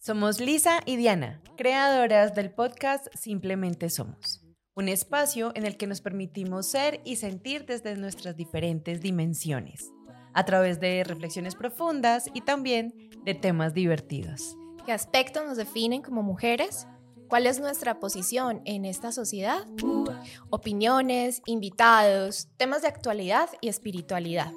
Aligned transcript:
Somos 0.00 0.40
Lisa 0.40 0.80
y 0.86 0.96
Diana, 0.96 1.42
creadoras 1.56 2.34
del 2.34 2.50
podcast 2.50 3.08
Simplemente 3.14 3.90
Somos, 3.90 4.42
un 4.74 4.88
espacio 4.88 5.50
en 5.54 5.66
el 5.66 5.76
que 5.76 5.86
nos 5.86 6.00
permitimos 6.00 6.66
ser 6.66 7.00
y 7.04 7.16
sentir 7.16 7.66
desde 7.66 7.96
nuestras 7.96 8.36
diferentes 8.36 9.00
dimensiones, 9.00 9.90
a 10.32 10.44
través 10.44 10.78
de 10.78 11.02
reflexiones 11.02 11.54
profundas 11.56 12.30
y 12.34 12.42
también 12.42 13.10
de 13.24 13.34
temas 13.34 13.74
divertidos. 13.74 14.56
¿Qué 14.84 14.92
aspectos 14.92 15.44
nos 15.44 15.56
definen 15.56 16.02
como 16.02 16.22
mujeres? 16.22 16.86
¿Cuál 17.28 17.46
es 17.48 17.58
nuestra 17.58 17.98
posición 17.98 18.62
en 18.64 18.84
esta 18.84 19.10
sociedad? 19.10 19.66
Opiniones, 20.50 21.42
invitados, 21.46 22.48
temas 22.56 22.82
de 22.82 22.88
actualidad 22.88 23.50
y 23.60 23.68
espiritualidad. 23.68 24.52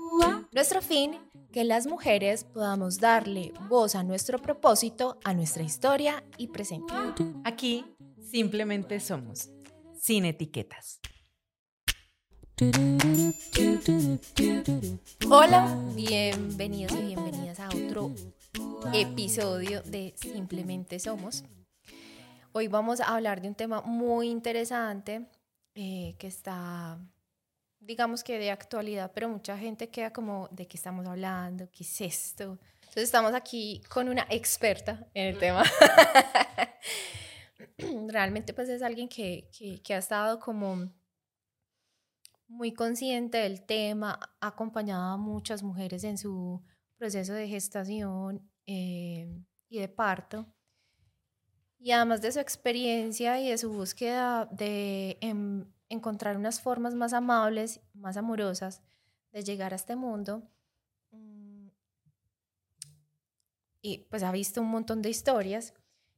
Nuestro 0.51 0.81
fin 0.83 1.17
que 1.51 1.63
las 1.63 1.87
mujeres 1.87 2.43
podamos 2.43 2.99
darle 2.99 3.53
voz 3.67 3.95
a 3.95 4.03
nuestro 4.03 4.39
propósito, 4.39 5.17
a 5.23 5.33
nuestra 5.33 5.63
historia 5.63 6.23
y 6.37 6.47
presente. 6.47 6.93
Aquí 7.43 7.85
simplemente 8.21 8.99
somos, 8.99 9.49
sin 9.99 10.25
etiquetas. 10.25 10.99
Hola, 15.29 15.75
bienvenidos 15.95 16.91
y 16.93 17.01
bienvenidas 17.01 17.59
a 17.59 17.69
otro 17.69 18.13
episodio 18.93 19.81
de 19.83 20.13
Simplemente 20.17 20.99
Somos. 20.99 21.45
Hoy 22.51 22.67
vamos 22.67 22.99
a 22.99 23.15
hablar 23.15 23.41
de 23.41 23.47
un 23.47 23.55
tema 23.55 23.81
muy 23.81 24.29
interesante 24.29 25.27
eh, 25.75 26.15
que 26.19 26.27
está 26.27 26.99
digamos 27.89 28.23
que 28.23 28.37
de 28.37 28.51
actualidad, 28.51 29.11
pero 29.15 29.27
mucha 29.27 29.57
gente 29.57 29.89
queda 29.89 30.13
como, 30.13 30.47
¿de 30.51 30.67
qué 30.67 30.77
estamos 30.77 31.07
hablando? 31.07 31.67
¿Qué 31.71 31.83
es 31.83 32.01
esto? 32.01 32.59
Entonces 32.81 33.05
estamos 33.05 33.33
aquí 33.33 33.81
con 33.89 34.07
una 34.09 34.27
experta 34.29 35.07
en 35.15 35.25
el 35.25 35.39
tema. 35.39 35.63
Realmente 38.07 38.53
pues 38.53 38.69
es 38.69 38.83
alguien 38.83 39.09
que, 39.09 39.49
que, 39.83 39.95
ha 39.95 39.97
estado 39.97 40.39
como 40.39 40.93
muy 42.47 42.73
consciente 42.73 43.39
del 43.39 43.63
tema, 43.63 44.19
ha 44.39 44.47
acompañado 44.47 45.13
a 45.13 45.17
muchas 45.17 45.63
mujeres 45.63 46.03
en 46.03 46.19
su 46.19 46.61
proceso 46.95 47.33
de 47.33 47.47
gestación 47.47 48.51
eh, 48.67 49.35
y 49.67 49.79
de 49.79 49.89
parto. 49.89 50.45
Y 51.79 51.89
además 51.89 52.21
de 52.21 52.31
su 52.33 52.39
experiencia 52.39 53.41
y 53.41 53.49
de 53.49 53.57
su 53.57 53.71
búsqueda 53.73 54.45
de 54.51 55.17
em, 55.21 55.65
encontrar 55.89 56.37
unas 56.37 56.61
formas 56.61 56.95
más 56.95 57.13
amables, 57.13 57.81
más 57.93 58.17
amorosas 58.17 58.81
de 59.31 59.43
llegar 59.43 59.73
a 59.73 59.75
este 59.75 59.95
mundo. 59.95 60.43
Mm, 61.11 61.67
y 63.81 63.99
pues 64.09 64.23
ha 64.23 64.31
visto 64.31 64.61
un 64.61 64.69
montón 64.69 65.01
de 65.01 65.09
historias 65.09 65.73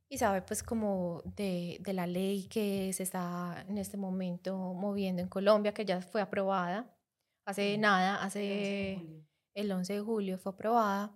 y 0.10 0.18
sabe 0.18 0.42
pues 0.42 0.62
como 0.62 1.22
de, 1.26 1.78
de, 1.82 1.94
la 1.94 2.06
ley 2.06 2.48
que 2.48 2.92
se 2.94 3.04
está 3.04 3.66
en 3.68 3.78
este 3.78 3.98
momento 3.98 4.58
moviendo 4.74 5.22
en 5.22 5.30
Colombia, 5.30 5.74
que 5.74 5.86
ya 5.86 6.02
fue 6.02 6.22
aprobada 6.22 6.94
hace 7.46 7.78
nada, 7.78 8.24
hace 8.24 9.24
el 9.54 9.72
11 9.72 9.94
de 9.94 10.00
julio 10.00 10.38
fue 10.38 10.52
aprobada. 10.52 11.16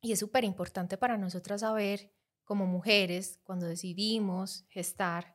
Y 0.00 0.12
es 0.12 0.18
súper 0.18 0.44
importante 0.44 0.96
para 0.96 1.16
nosotras 1.16 1.62
saber 1.62 2.12
como 2.44 2.66
mujeres, 2.66 3.40
cuando 3.42 3.66
decidimos 3.66 4.66
gestar, 4.68 5.33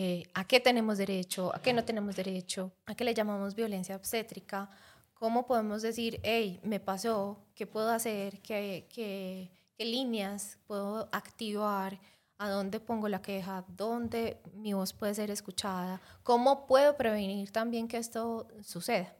eh, 0.00 0.22
a 0.32 0.46
qué 0.46 0.60
tenemos 0.60 0.96
derecho, 0.96 1.52
a 1.52 1.60
qué 1.60 1.72
no 1.72 1.84
tenemos 1.84 2.14
derecho, 2.14 2.70
a 2.86 2.94
qué 2.94 3.02
le 3.02 3.14
llamamos 3.14 3.56
violencia 3.56 3.96
obstétrica, 3.96 4.70
cómo 5.12 5.44
podemos 5.44 5.82
decir, 5.82 6.20
hey, 6.22 6.60
me 6.62 6.78
pasó, 6.78 7.44
qué 7.56 7.66
puedo 7.66 7.90
hacer, 7.90 8.40
qué, 8.40 8.86
qué, 8.94 9.50
qué 9.76 9.84
líneas 9.84 10.56
puedo 10.68 11.08
activar, 11.10 11.98
a 12.38 12.48
dónde 12.48 12.78
pongo 12.78 13.08
la 13.08 13.20
queja, 13.20 13.64
dónde 13.66 14.40
mi 14.54 14.72
voz 14.72 14.92
puede 14.92 15.14
ser 15.14 15.32
escuchada, 15.32 16.00
cómo 16.22 16.68
puedo 16.68 16.96
prevenir 16.96 17.50
también 17.50 17.88
que 17.88 17.96
esto 17.96 18.46
suceda. 18.62 19.12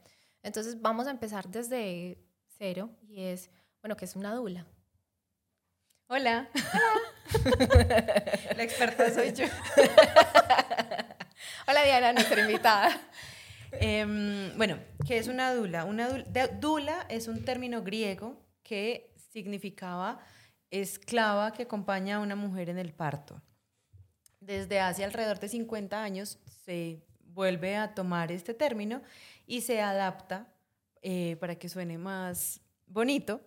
Entonces 0.43 0.81
vamos 0.81 1.07
a 1.07 1.11
empezar 1.11 1.49
desde 1.49 2.17
cero 2.57 2.89
y 3.05 3.23
es, 3.23 3.49
bueno, 3.81 3.97
que 3.97 4.05
es 4.05 4.15
una 4.15 4.33
dula. 4.33 4.65
Hola. 6.11 6.49
La 8.57 8.63
experta 8.63 9.13
soy 9.13 9.31
yo. 9.31 9.45
Hola 11.67 11.83
Diana, 11.83 12.13
nuestra 12.13 12.41
invitada. 12.41 12.99
Em, 13.73 14.57
bueno, 14.57 14.79
¿qué 15.05 15.19
es 15.19 15.27
una 15.27 15.53
dula? 15.53 15.85
Una 15.85 16.09
dula 16.59 17.05
es 17.09 17.27
un 17.27 17.45
término 17.45 17.83
griego 17.83 18.41
que 18.63 19.13
significaba 19.31 20.19
esclava 20.71 21.53
que 21.53 21.61
acompaña 21.61 22.15
a 22.15 22.21
una 22.21 22.35
mujer 22.35 22.69
en 22.69 22.79
el 22.79 22.91
parto. 22.91 23.39
Desde 24.39 24.79
hace 24.79 25.03
alrededor 25.03 25.39
de 25.39 25.49
50 25.49 26.01
años 26.01 26.39
se 26.65 27.05
vuelve 27.21 27.75
a 27.75 27.93
tomar 27.93 28.31
este 28.31 28.55
término 28.55 29.03
y 29.45 29.61
se 29.61 29.79
adapta 29.79 30.47
eh, 31.03 31.37
para 31.39 31.53
que 31.53 31.69
suene 31.69 31.99
más 31.99 32.61
bonito 32.87 33.41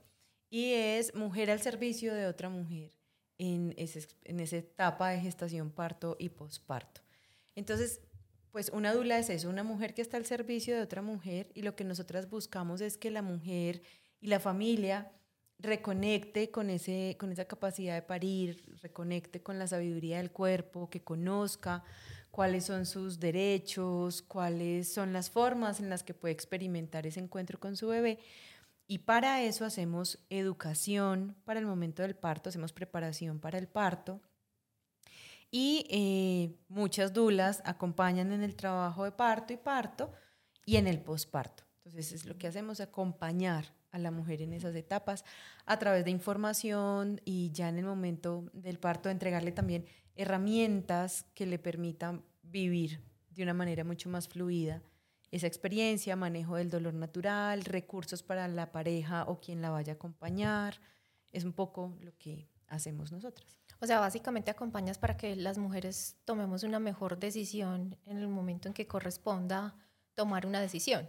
y 0.52 0.74
es 0.74 1.14
mujer 1.14 1.50
al 1.50 1.62
servicio 1.62 2.12
de 2.12 2.26
otra 2.26 2.50
mujer 2.50 2.92
en, 3.38 3.74
en 3.78 4.40
esa 4.40 4.56
etapa 4.58 5.08
de 5.08 5.18
gestación, 5.18 5.70
parto 5.70 6.14
y 6.18 6.28
posparto. 6.28 7.00
Entonces, 7.54 8.02
pues 8.50 8.70
una 8.74 8.92
dula 8.92 9.18
es 9.18 9.30
eso, 9.30 9.48
una 9.48 9.64
mujer 9.64 9.94
que 9.94 10.02
está 10.02 10.18
al 10.18 10.26
servicio 10.26 10.76
de 10.76 10.82
otra 10.82 11.00
mujer 11.00 11.50
y 11.54 11.62
lo 11.62 11.74
que 11.74 11.84
nosotras 11.84 12.28
buscamos 12.28 12.82
es 12.82 12.98
que 12.98 13.10
la 13.10 13.22
mujer 13.22 13.80
y 14.20 14.26
la 14.26 14.40
familia 14.40 15.10
reconecte 15.58 16.50
con, 16.50 16.68
ese, 16.68 17.16
con 17.18 17.32
esa 17.32 17.46
capacidad 17.46 17.94
de 17.94 18.02
parir, 18.02 18.62
reconecte 18.82 19.42
con 19.42 19.58
la 19.58 19.66
sabiduría 19.66 20.18
del 20.18 20.32
cuerpo, 20.32 20.90
que 20.90 21.02
conozca 21.02 21.82
cuáles 22.30 22.64
son 22.64 22.84
sus 22.84 23.18
derechos, 23.18 24.20
cuáles 24.20 24.92
son 24.92 25.14
las 25.14 25.30
formas 25.30 25.80
en 25.80 25.88
las 25.88 26.02
que 26.02 26.12
puede 26.12 26.34
experimentar 26.34 27.06
ese 27.06 27.20
encuentro 27.20 27.58
con 27.58 27.74
su 27.74 27.88
bebé, 27.88 28.18
y 28.86 28.98
para 28.98 29.42
eso 29.42 29.64
hacemos 29.64 30.18
educación 30.28 31.36
para 31.44 31.60
el 31.60 31.66
momento 31.66 32.02
del 32.02 32.16
parto, 32.16 32.48
hacemos 32.48 32.72
preparación 32.72 33.38
para 33.38 33.58
el 33.58 33.68
parto. 33.68 34.20
Y 35.50 35.86
eh, 35.90 36.56
muchas 36.68 37.12
dulas 37.12 37.62
acompañan 37.64 38.32
en 38.32 38.42
el 38.42 38.56
trabajo 38.56 39.04
de 39.04 39.12
parto 39.12 39.52
y 39.52 39.58
parto 39.58 40.12
y 40.64 40.76
en 40.76 40.86
el 40.86 41.00
posparto. 41.00 41.64
Entonces, 41.78 42.12
es 42.12 42.24
lo 42.24 42.38
que 42.38 42.46
hacemos, 42.46 42.80
acompañar 42.80 43.74
a 43.90 43.98
la 43.98 44.10
mujer 44.10 44.40
en 44.40 44.52
esas 44.52 44.74
etapas 44.74 45.24
a 45.66 45.78
través 45.78 46.04
de 46.04 46.10
información 46.10 47.20
y 47.24 47.50
ya 47.52 47.68
en 47.68 47.78
el 47.78 47.84
momento 47.84 48.50
del 48.52 48.78
parto 48.78 49.10
entregarle 49.10 49.52
también 49.52 49.84
herramientas 50.16 51.26
que 51.34 51.46
le 51.46 51.58
permitan 51.58 52.24
vivir 52.42 53.02
de 53.30 53.42
una 53.42 53.54
manera 53.54 53.84
mucho 53.84 54.08
más 54.08 54.28
fluida 54.28 54.82
esa 55.32 55.46
experiencia, 55.46 56.14
manejo 56.14 56.56
del 56.56 56.70
dolor 56.70 56.94
natural, 56.94 57.64
recursos 57.64 58.22
para 58.22 58.46
la 58.48 58.70
pareja 58.70 59.24
o 59.24 59.40
quien 59.40 59.62
la 59.62 59.70
vaya 59.70 59.94
a 59.94 59.96
acompañar. 59.96 60.78
Es 61.32 61.44
un 61.44 61.54
poco 61.54 61.96
lo 62.00 62.16
que 62.18 62.48
hacemos 62.68 63.10
nosotras. 63.10 63.58
O 63.80 63.86
sea, 63.86 63.98
básicamente 63.98 64.50
acompañas 64.50 64.98
para 64.98 65.16
que 65.16 65.34
las 65.34 65.56
mujeres 65.56 66.16
tomemos 66.26 66.62
una 66.62 66.78
mejor 66.78 67.18
decisión 67.18 67.96
en 68.04 68.18
el 68.18 68.28
momento 68.28 68.68
en 68.68 68.74
que 68.74 68.86
corresponda 68.86 69.74
tomar 70.14 70.46
una 70.46 70.60
decisión. 70.60 71.08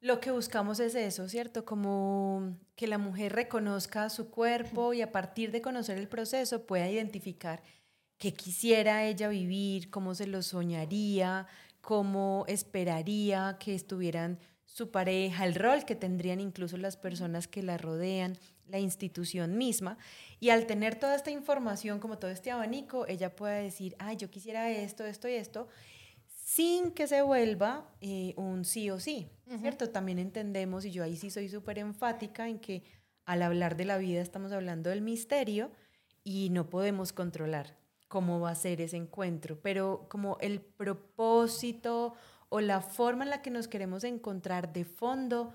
Lo 0.00 0.20
que 0.20 0.30
buscamos 0.30 0.80
es 0.80 0.94
eso, 0.94 1.28
¿cierto? 1.28 1.66
Como 1.66 2.56
que 2.76 2.86
la 2.86 2.98
mujer 2.98 3.34
reconozca 3.34 4.08
su 4.08 4.30
cuerpo 4.30 4.94
y 4.94 5.02
a 5.02 5.12
partir 5.12 5.50
de 5.52 5.60
conocer 5.60 5.98
el 5.98 6.08
proceso 6.08 6.66
pueda 6.66 6.88
identificar 6.88 7.62
qué 8.16 8.32
quisiera 8.32 9.04
ella 9.04 9.28
vivir, 9.28 9.90
cómo 9.90 10.14
se 10.14 10.26
lo 10.26 10.42
soñaría, 10.42 11.46
cómo 11.80 12.44
esperaría 12.48 13.56
que 13.58 13.74
estuvieran 13.74 14.38
su 14.64 14.90
pareja, 14.90 15.44
el 15.44 15.54
rol 15.54 15.84
que 15.84 15.96
tendrían 15.96 16.40
incluso 16.40 16.76
las 16.76 16.96
personas 16.96 17.48
que 17.48 17.62
la 17.62 17.78
rodean, 17.78 18.36
la 18.68 18.78
institución 18.78 19.56
misma. 19.56 19.98
Y 20.40 20.50
al 20.50 20.66
tener 20.66 20.96
toda 20.96 21.16
esta 21.16 21.30
información, 21.30 21.98
como 21.98 22.18
todo 22.18 22.30
este 22.30 22.50
abanico, 22.50 23.06
ella 23.06 23.34
puede 23.34 23.62
decir, 23.62 23.96
ay, 23.98 24.16
yo 24.16 24.30
quisiera 24.30 24.70
esto, 24.70 25.04
esto 25.04 25.28
y 25.28 25.34
esto, 25.34 25.68
sin 26.26 26.92
que 26.92 27.06
se 27.06 27.22
vuelva 27.22 27.90
eh, 28.00 28.34
un 28.36 28.64
sí 28.64 28.90
o 28.90 29.00
sí, 29.00 29.28
¿cierto? 29.60 29.90
También 29.90 30.18
entendemos, 30.18 30.84
y 30.84 30.90
yo 30.90 31.02
ahí 31.02 31.16
sí 31.16 31.30
soy 31.30 31.48
súper 31.48 31.78
enfática 31.78 32.48
en 32.48 32.58
que 32.58 32.82
al 33.24 33.42
hablar 33.42 33.76
de 33.76 33.84
la 33.84 33.98
vida 33.98 34.20
estamos 34.20 34.52
hablando 34.52 34.90
del 34.90 35.02
misterio 35.02 35.70
y 36.24 36.50
no 36.50 36.70
podemos 36.70 37.12
controlar 37.12 37.76
cómo 38.08 38.40
va 38.40 38.50
a 38.50 38.54
ser 38.54 38.80
ese 38.80 38.96
encuentro, 38.96 39.60
pero 39.60 40.06
como 40.08 40.38
el 40.40 40.60
propósito 40.60 42.14
o 42.48 42.60
la 42.60 42.80
forma 42.80 43.24
en 43.24 43.30
la 43.30 43.42
que 43.42 43.50
nos 43.50 43.68
queremos 43.68 44.04
encontrar 44.04 44.72
de 44.72 44.84
fondo 44.84 45.54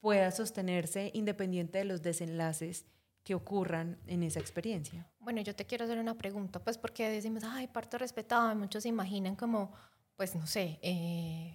pueda 0.00 0.30
sostenerse 0.30 1.10
independiente 1.14 1.78
de 1.78 1.84
los 1.84 2.02
desenlaces 2.02 2.86
que 3.24 3.34
ocurran 3.34 3.98
en 4.06 4.22
esa 4.22 4.40
experiencia. 4.40 5.06
Bueno, 5.18 5.42
yo 5.42 5.54
te 5.54 5.66
quiero 5.66 5.84
hacer 5.84 5.98
una 5.98 6.16
pregunta, 6.16 6.62
pues 6.62 6.78
porque 6.78 7.10
decimos, 7.10 7.42
ay, 7.44 7.66
parto 7.66 7.98
respetado, 7.98 8.54
muchos 8.54 8.84
se 8.84 8.88
imaginan 8.88 9.36
como, 9.36 9.72
pues 10.16 10.34
no 10.34 10.46
sé, 10.46 10.78
eh, 10.80 11.54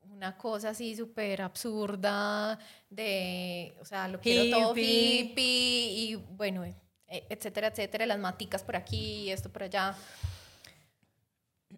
una 0.00 0.38
cosa 0.38 0.70
así 0.70 0.96
súper 0.96 1.42
absurda 1.42 2.58
de, 2.88 3.76
o 3.80 3.84
sea, 3.84 4.08
lo 4.08 4.20
quiero 4.20 4.56
todo 4.56 4.74
hippie 4.76 6.16
bueno, 6.30 6.64
e, 6.64 6.74
etcétera, 7.08 7.68
etcétera, 7.68 8.06
las 8.06 8.18
maticas 8.18 8.62
por 8.62 8.76
aquí, 8.76 9.30
esto 9.30 9.50
por 9.50 9.62
allá. 9.62 9.94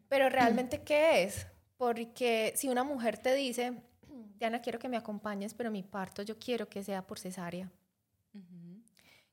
Pero 0.08 0.28
realmente, 0.28 0.82
¿qué 0.82 1.24
es? 1.24 1.46
Porque 1.76 2.52
si 2.56 2.68
una 2.68 2.84
mujer 2.84 3.18
te 3.18 3.34
dice, 3.34 3.82
Diana, 4.38 4.60
quiero 4.60 4.78
que 4.78 4.88
me 4.88 4.96
acompañes, 4.96 5.54
pero 5.54 5.70
mi 5.70 5.82
parto 5.82 6.22
yo 6.22 6.38
quiero 6.38 6.68
que 6.68 6.82
sea 6.82 7.06
por 7.06 7.18
cesárea. 7.18 7.70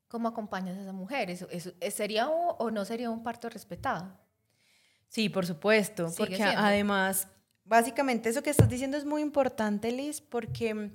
¿Cómo 0.08 0.28
acompañas 0.28 0.78
a 0.78 0.82
esa 0.82 0.92
mujer? 0.92 1.28
¿Eso, 1.28 1.48
sería 1.90 2.28
o, 2.28 2.70
no 2.70 2.84
sería 2.84 3.10
un 3.10 3.24
parto 3.24 3.48
respetado? 3.48 4.16
Sí, 5.08 5.28
por 5.28 5.44
supuesto, 5.44 6.12
porque 6.16 6.40
además, 6.40 7.26
básicamente 7.64 8.28
eso 8.28 8.42
que 8.42 8.50
estás 8.50 8.68
diciendo 8.68 8.96
es 8.96 9.04
muy 9.04 9.22
importante, 9.22 9.90
Liz, 9.90 10.20
porque 10.20 10.92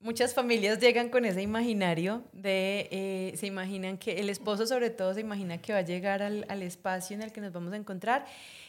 muchas 0.00 0.34
familias 0.34 0.78
llegan 0.78 1.08
con 1.08 1.24
ese 1.24 1.42
imaginario 1.42 2.22
de, 2.32 2.88
eh, 2.90 3.34
se 3.36 3.46
imaginan 3.46 3.98
que 3.98 4.20
el 4.20 4.30
esposo 4.30 4.66
sobre 4.66 4.90
todo 4.90 5.14
se 5.14 5.20
imagina 5.20 5.58
que 5.58 5.72
va 5.72 5.80
a 5.80 5.82
llegar 5.82 6.22
al, 6.22 6.46
al 6.48 6.62
espacio 6.62 7.14
en 7.14 7.22
el 7.22 7.32
que 7.32 7.40
nos 7.40 7.52
vamos 7.52 7.72
a 7.72 7.76
encontrar 7.76 8.24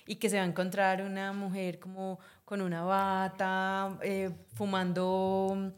y 0.06 0.16
que 0.16 0.30
se 0.30 0.38
va 0.38 0.44
a 0.44 0.45
encontrar 0.45 1.01
una 1.01 1.31
mujer 1.33 1.80
como 1.80 2.19
con 2.51 2.62
una 2.62 2.83
bata, 2.83 3.98
eh, 4.04 4.30
fumando 4.56 5.06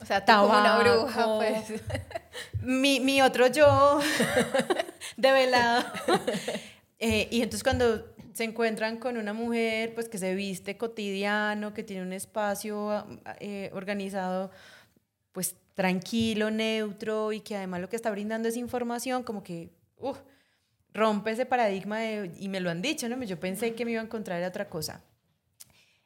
o 0.01 0.05
sea, 0.05 0.25
tabaco. 0.25 0.59
una 0.59 0.79
bruja, 0.79 1.37
pues. 1.37 1.81
Mi, 2.63 2.99
mi 2.99 3.21
otro 3.21 3.45
yo, 3.45 3.99
de 5.17 5.31
velado. 5.31 5.83
Eh, 7.05 7.27
y 7.31 7.41
entonces 7.41 7.63
cuando 7.63 8.15
se 8.31 8.45
encuentran 8.45 8.95
con 8.95 9.17
una 9.17 9.33
mujer 9.33 9.93
pues 9.93 10.07
que 10.07 10.17
se 10.17 10.35
viste 10.35 10.77
cotidiano, 10.77 11.73
que 11.73 11.83
tiene 11.83 12.01
un 12.01 12.13
espacio 12.13 13.05
eh, 13.41 13.69
organizado 13.73 14.51
pues 15.33 15.55
tranquilo, 15.73 16.51
neutro 16.51 17.33
y 17.33 17.41
que 17.41 17.57
además 17.57 17.81
lo 17.81 17.89
que 17.89 17.97
está 17.97 18.11
brindando 18.11 18.47
es 18.47 18.55
información 18.55 19.23
como 19.23 19.43
que 19.43 19.71
rompe 20.93 21.31
ese 21.31 21.45
paradigma 21.45 22.05
y 22.05 22.47
me 22.47 22.61
lo 22.61 22.69
han 22.69 22.81
dicho, 22.81 23.09
¿no? 23.09 23.21
Yo 23.23 23.39
pensé 23.39 23.73
que 23.73 23.83
me 23.83 23.91
iba 23.91 24.01
a 24.01 24.05
encontrar 24.05 24.41
otra 24.43 24.69
cosa. 24.69 25.03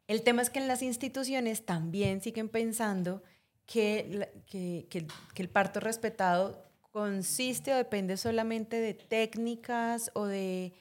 El 0.07 0.23
tema 0.23 0.41
es 0.41 0.49
que 0.49 0.59
en 0.59 0.69
las 0.69 0.81
instituciones 0.81 1.65
también 1.65 2.21
siguen 2.21 2.47
pensando 2.47 3.21
que, 3.65 4.31
que, 4.47 5.07
el 5.35 5.49
parto 5.49 5.81
respetado 5.81 6.63
consiste 6.91 7.73
o 7.73 7.77
depende 7.77 8.15
solamente 8.15 8.79
de 8.79 8.93
técnicas 8.93 10.09
o 10.13 10.25
de 10.25 10.73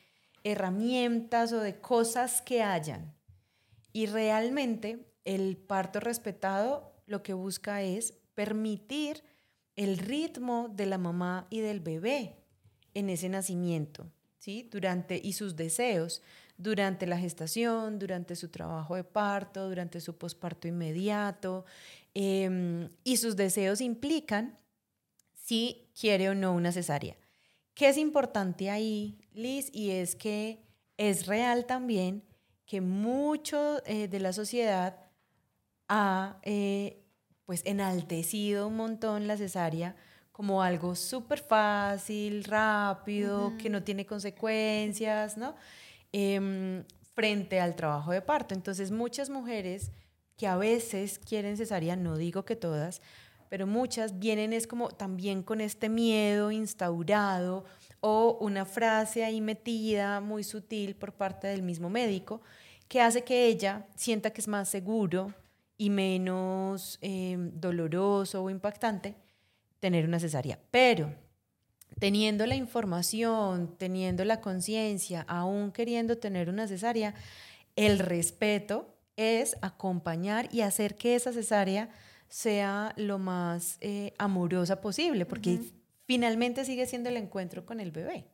herramientas 0.44 1.52
o 1.52 1.58
de 1.60 1.80
cosas 1.80 2.40
que 2.40 2.62
hayan. 2.62 3.12
Y 3.92 4.06
realmente 4.06 5.12
el 5.24 5.56
parto 5.56 5.98
respetado 5.98 6.94
lo 7.06 7.24
que 7.24 7.34
busca 7.34 7.82
es 7.82 8.14
permitir 8.36 9.24
el 9.74 9.98
ritmo 9.98 10.72
de 10.72 10.86
la 10.86 10.98
mamá 10.98 11.48
y 11.50 11.58
del 11.58 11.80
bebé 11.80 12.36
en 12.94 13.10
ese 13.10 13.28
nacimiento, 13.28 14.06
¿sí? 14.38 14.68
Durante 14.70 15.20
y 15.20 15.32
sus 15.32 15.56
deseos 15.56 16.22
durante 16.58 17.06
la 17.06 17.18
gestación, 17.18 17.98
durante 17.98 18.36
su 18.36 18.48
trabajo 18.48 18.96
de 18.96 19.04
parto, 19.04 19.68
durante 19.68 20.00
su 20.00 20.16
posparto 20.16 20.68
inmediato, 20.68 21.64
em, 22.14 22.88
y 23.04 23.16
sus 23.18 23.36
deseos 23.36 23.80
implican 23.80 24.58
si 25.34 25.90
quiere 25.98 26.30
o 26.30 26.34
no 26.34 26.52
una 26.54 26.72
cesárea. 26.72 27.16
¿Qué 27.74 27.88
es 27.88 27.98
importante 27.98 28.70
ahí, 28.70 29.18
Liz? 29.34 29.70
Y 29.72 29.90
es 29.90 30.16
que 30.16 30.62
es 30.96 31.26
real 31.26 31.66
también 31.66 32.22
que 32.64 32.80
mucho 32.80 33.82
eh, 33.84 34.08
de 34.08 34.18
la 34.18 34.32
sociedad 34.32 34.98
ha 35.88 36.40
eh, 36.42 37.05
pues 37.46 37.62
enaltecido 37.64 38.68
un 38.68 38.76
montón 38.76 39.26
la 39.26 39.36
cesárea 39.36 39.96
como 40.32 40.62
algo 40.62 40.94
súper 40.94 41.38
fácil, 41.38 42.44
rápido, 42.44 43.54
que 43.56 43.70
no 43.70 43.82
tiene 43.82 44.04
consecuencias, 44.04 45.38
¿no? 45.38 45.54
Em, 46.12 46.84
frente 47.14 47.58
al 47.58 47.74
trabajo 47.74 48.12
de 48.12 48.20
parto. 48.20 48.54
Entonces 48.54 48.90
muchas 48.90 49.30
mujeres 49.30 49.90
que 50.36 50.46
a 50.46 50.56
veces 50.56 51.18
quieren 51.18 51.56
cesárea, 51.56 51.96
no 51.96 52.18
digo 52.18 52.44
que 52.44 52.56
todas, 52.56 53.00
pero 53.48 53.66
muchas 53.66 54.18
vienen 54.18 54.52
es 54.52 54.66
como 54.66 54.90
también 54.90 55.42
con 55.42 55.62
este 55.62 55.88
miedo 55.88 56.50
instaurado 56.50 57.64
o 58.00 58.36
una 58.40 58.66
frase 58.66 59.24
ahí 59.24 59.40
metida 59.40 60.20
muy 60.20 60.44
sutil 60.44 60.96
por 60.96 61.14
parte 61.14 61.46
del 61.46 61.62
mismo 61.62 61.88
médico 61.88 62.42
que 62.88 63.00
hace 63.00 63.24
que 63.24 63.46
ella 63.46 63.86
sienta 63.96 64.30
que 64.30 64.40
es 64.40 64.48
más 64.48 64.68
seguro 64.68 65.32
y 65.78 65.90
menos 65.90 66.98
em, 67.02 67.50
doloroso 67.54 68.42
o 68.42 68.50
impactante 68.50 69.16
tener 69.80 70.06
una 70.06 70.18
cesárea. 70.18 70.58
Pero 70.70 71.14
teniendo 71.98 72.46
la 72.46 72.56
información, 72.56 73.76
teniendo 73.78 74.24
la 74.24 74.40
conciencia, 74.40 75.24
aún 75.28 75.72
queriendo 75.72 76.18
tener 76.18 76.48
una 76.48 76.66
cesárea, 76.66 77.14
el 77.76 77.98
respeto 77.98 78.94
es 79.16 79.56
acompañar 79.62 80.48
y 80.52 80.60
hacer 80.60 80.96
que 80.96 81.14
esa 81.14 81.32
cesárea 81.32 81.90
sea 82.28 82.92
lo 82.96 83.18
más 83.18 83.78
eh, 83.80 84.12
amorosa 84.18 84.80
posible, 84.80 85.26
porque 85.26 85.60
finalmente 86.04 86.64
sigue 86.64 86.86
siendo 86.86 87.08
el 87.08 87.16
encuentro 87.16 87.64
con 87.64 87.80
el 87.80 87.92
bebé. 87.92 88.26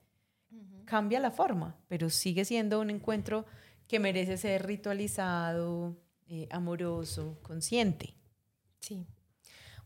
Cambia 0.84 1.20
la 1.20 1.30
forma, 1.30 1.76
pero 1.88 2.10
sigue 2.10 2.44
siendo 2.44 2.80
un 2.80 2.90
encuentro 2.90 3.46
que 3.86 3.98
merece 3.98 4.36
ser 4.36 4.66
ritualizado, 4.66 5.96
eh, 6.34 6.48
amoroso, 6.50 7.38
consciente. 7.42 8.14
Sí. 8.80 9.06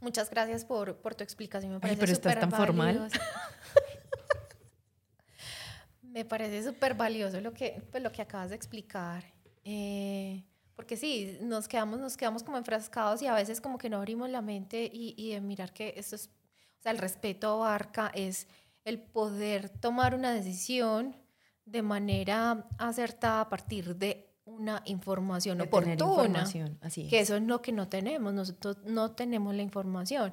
Muchas 0.00 0.30
gracias 0.30 0.64
por, 0.64 0.94
tu 0.94 1.24
explicación. 1.24 1.72
Me 1.72 1.80
parece 1.80 1.98
pero 1.98 2.12
estás 2.12 2.38
tan 2.38 2.52
formal. 2.52 3.10
Me 6.02 6.24
parece 6.24 6.62
súper 6.62 6.94
valioso 6.94 7.40
lo 7.40 7.52
que, 7.52 7.82
pues, 7.90 8.00
lo 8.00 8.12
que 8.12 8.22
acabas 8.22 8.50
de 8.50 8.54
explicar. 8.54 9.24
Eh, 9.64 10.44
porque 10.76 10.96
sí, 10.96 11.36
nos 11.40 11.66
quedamos, 11.66 11.98
nos 11.98 12.16
quedamos 12.16 12.44
como 12.44 12.58
enfrascados 12.58 13.22
y 13.22 13.26
a 13.26 13.34
veces 13.34 13.60
como 13.60 13.76
que 13.76 13.90
no 13.90 13.96
abrimos 13.96 14.30
la 14.30 14.40
mente 14.40 14.88
y, 14.92 15.16
y 15.18 15.32
de 15.32 15.40
mirar 15.40 15.72
que 15.72 15.94
esto 15.96 16.14
es, 16.14 16.30
o 16.78 16.82
sea, 16.82 16.92
el 16.92 16.98
respeto 16.98 17.54
abarca 17.54 18.12
es 18.14 18.46
el 18.84 19.00
poder 19.00 19.68
tomar 19.68 20.14
una 20.14 20.32
decisión 20.32 21.16
de 21.64 21.82
manera 21.82 22.68
acertada 22.78 23.40
a 23.40 23.48
partir 23.48 23.96
de 23.96 24.25
una 24.58 24.82
información 24.84 25.60
oportuna. 25.60 26.44
así 26.80 27.08
Que 27.08 27.20
eso 27.20 27.36
es 27.36 27.42
lo 27.42 27.62
que 27.62 27.72
no 27.72 27.88
tenemos, 27.88 28.32
nosotros 28.32 28.78
no 28.84 29.12
tenemos 29.12 29.54
la 29.54 29.62
información. 29.62 30.32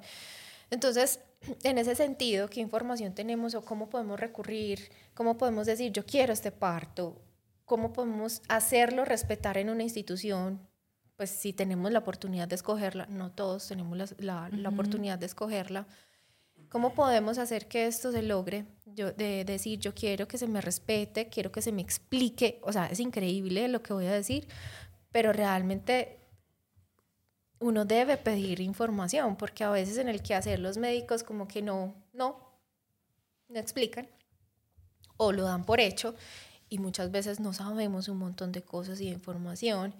Entonces, 0.69 1.19
en 1.63 1.77
ese 1.77 1.95
sentido, 1.95 2.47
¿qué 2.47 2.59
información 2.61 3.13
tenemos 3.13 3.55
o 3.55 3.63
cómo 3.63 3.89
podemos 3.89 4.19
recurrir? 4.19 4.91
¿Cómo 5.13 5.37
podemos 5.37 5.65
decir, 5.65 5.91
yo 5.91 6.05
quiero 6.05 6.33
este 6.33 6.51
parto? 6.51 7.21
¿Cómo 7.65 7.93
podemos 7.93 8.41
hacerlo 8.49 9.05
respetar 9.05 9.57
en 9.57 9.69
una 9.69 9.83
institución? 9.83 10.67
Pues 11.15 11.29
si 11.29 11.53
tenemos 11.53 11.91
la 11.91 11.99
oportunidad 11.99 12.47
de 12.47 12.55
escogerla, 12.55 13.05
no 13.05 13.31
todos 13.31 13.67
tenemos 13.67 14.15
la, 14.17 14.49
la, 14.49 14.69
oportunidad 14.69 15.19
de 15.19 15.27
escogerla. 15.27 15.87
¿Cómo 16.73 16.95
podemos 16.95 17.37
hacer 17.37 17.67
que 17.67 17.85
esto 17.85 18.11
se 18.11 18.23
logre? 18.23 18.65
Yo, 18.87 19.11
de 19.11 19.45
decir, 19.45 19.77
yo 19.77 19.93
quiero 19.93 20.27
que 20.27 20.39
se 20.39 20.47
me 20.47 20.59
respete, 20.59 21.29
quiero 21.29 21.51
que 21.51 21.61
se 21.61 21.71
me 21.71 21.83
explique. 21.83 22.59
O 22.63 22.73
sea, 22.73 22.87
es 22.87 22.99
increíble 22.99 23.67
lo 23.67 23.83
que 23.83 23.93
voy 23.93 24.07
a 24.07 24.11
decir, 24.11 24.47
pero 25.11 25.33
realmente 25.33 26.17
uno 27.59 27.85
debe 27.85 28.17
pedir 28.17 28.59
información, 28.59 29.35
porque 29.35 29.63
a 29.63 29.69
veces 29.69 29.99
en 29.99 30.09
el 30.09 30.23
que 30.23 30.33
hacer 30.33 30.57
los 30.57 30.77
médicos 30.77 31.21
como 31.21 31.47
que 31.47 31.61
no, 31.61 31.93
no, 32.11 32.59
no 33.49 33.59
explican 33.59 34.09
o 35.17 35.31
lo 35.31 35.43
dan 35.43 35.65
por 35.65 35.79
hecho 35.79 36.15
y 36.69 36.79
muchas 36.79 37.11
veces 37.11 37.39
no 37.39 37.53
sabemos 37.53 38.07
un 38.07 38.17
montón 38.17 38.51
de 38.51 38.63
cosas 38.63 38.99
y 38.99 39.05
de 39.05 39.11
información. 39.11 39.93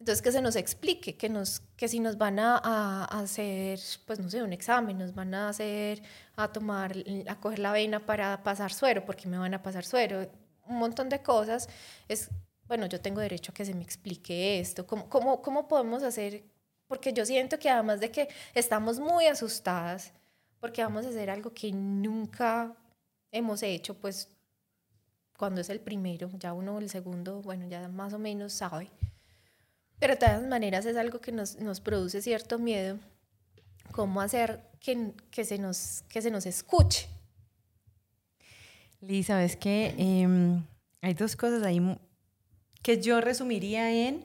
Entonces 0.00 0.22
que 0.22 0.32
se 0.32 0.42
nos 0.42 0.56
explique, 0.56 1.16
que, 1.16 1.28
nos, 1.28 1.60
que 1.76 1.86
si 1.86 2.00
nos 2.00 2.18
van 2.18 2.38
a, 2.38 2.56
a, 2.56 3.04
hacer, 3.20 3.78
pues 4.06 4.18
no 4.18 4.28
sé, 4.28 4.42
un 4.42 4.52
examen, 4.52 4.98
nos 4.98 5.14
van 5.14 5.34
a 5.34 5.50
hacer, 5.50 6.02
a 6.36 6.48
tomar, 6.48 6.94
a 7.28 7.38
coger 7.38 7.60
la 7.60 7.70
vena 7.72 8.00
para 8.00 8.42
pasar 8.42 8.72
suero, 8.72 9.04
porque 9.04 9.28
me 9.28 9.38
van 9.38 9.54
a 9.54 9.62
pasar 9.62 9.84
suero, 9.84 10.28
un 10.66 10.78
montón 10.78 11.08
de 11.10 11.22
cosas, 11.22 11.68
es, 12.08 12.30
bueno, 12.66 12.86
yo 12.86 13.00
tengo 13.00 13.20
derecho 13.20 13.52
a 13.52 13.54
que 13.54 13.64
se 13.64 13.74
me 13.74 13.82
explique 13.82 14.58
esto, 14.58 14.86
¿cómo, 14.86 15.08
cómo, 15.08 15.42
cómo 15.42 15.68
podemos 15.68 16.02
hacer 16.02 16.44
porque 16.90 17.12
yo 17.12 17.24
siento 17.24 17.56
que 17.56 17.70
además 17.70 18.00
de 18.00 18.10
que 18.10 18.28
estamos 18.52 18.98
muy 18.98 19.26
asustadas, 19.26 20.12
porque 20.58 20.82
vamos 20.82 21.06
a 21.06 21.10
hacer 21.10 21.30
algo 21.30 21.54
que 21.54 21.70
nunca 21.70 22.74
hemos 23.30 23.62
hecho, 23.62 23.94
pues 23.94 24.28
cuando 25.38 25.60
es 25.60 25.70
el 25.70 25.78
primero, 25.78 26.28
ya 26.32 26.52
uno 26.52 26.80
el 26.80 26.90
segundo, 26.90 27.42
bueno, 27.42 27.68
ya 27.68 27.86
más 27.86 28.12
o 28.12 28.18
menos 28.18 28.54
sabe. 28.54 28.90
Pero 30.00 30.14
de 30.14 30.18
todas 30.18 30.42
maneras 30.42 30.86
es 30.86 30.96
algo 30.96 31.20
que 31.20 31.30
nos, 31.30 31.56
nos 31.60 31.80
produce 31.80 32.22
cierto 32.22 32.58
miedo, 32.58 32.98
cómo 33.92 34.20
hacer 34.20 34.60
que, 34.80 35.12
que, 35.30 35.44
se, 35.44 35.58
nos, 35.58 36.02
que 36.08 36.22
se 36.22 36.30
nos 36.30 36.46
escuche. 36.46 37.06
Liz, 39.00 39.26
sabes 39.26 39.56
que 39.56 39.94
em, 39.98 40.64
hay 41.02 41.14
dos 41.14 41.36
cosas 41.36 41.62
ahí 41.62 41.80
que 42.82 43.00
yo 43.00 43.20
resumiría 43.20 43.92
en 43.92 44.24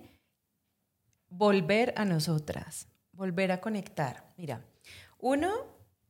volver 1.30 1.94
a 1.98 2.06
nosotras, 2.06 2.88
volver 3.12 3.52
a 3.52 3.60
conectar. 3.60 4.34
Mira, 4.38 4.66
uno 5.20 5.52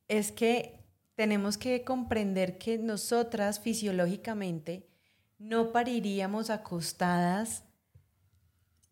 es 0.08 0.32
que 0.32 0.80
tenemos 1.16 1.58
que 1.58 1.84
comprender 1.84 2.58
que 2.60 2.78
nosotras 2.78 3.60
fisiológicamente 3.60 4.88
no 5.40 5.72
pariríamos 5.72 6.50
acostadas 6.50 7.65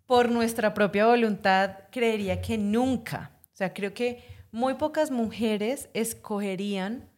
por 0.05 0.29
nuestra 0.29 0.73
propia 0.73 1.07
voluntad, 1.07 1.89
creería 1.91 2.41
que 2.41 2.57
nunca. 2.57 3.31
O 3.53 3.55
sea, 3.55 3.73
creo 3.73 3.93
que 3.93 4.23
muy 4.51 4.75
pocas 4.75 5.11
mujeres 5.11 5.89
escogerían 5.93 7.09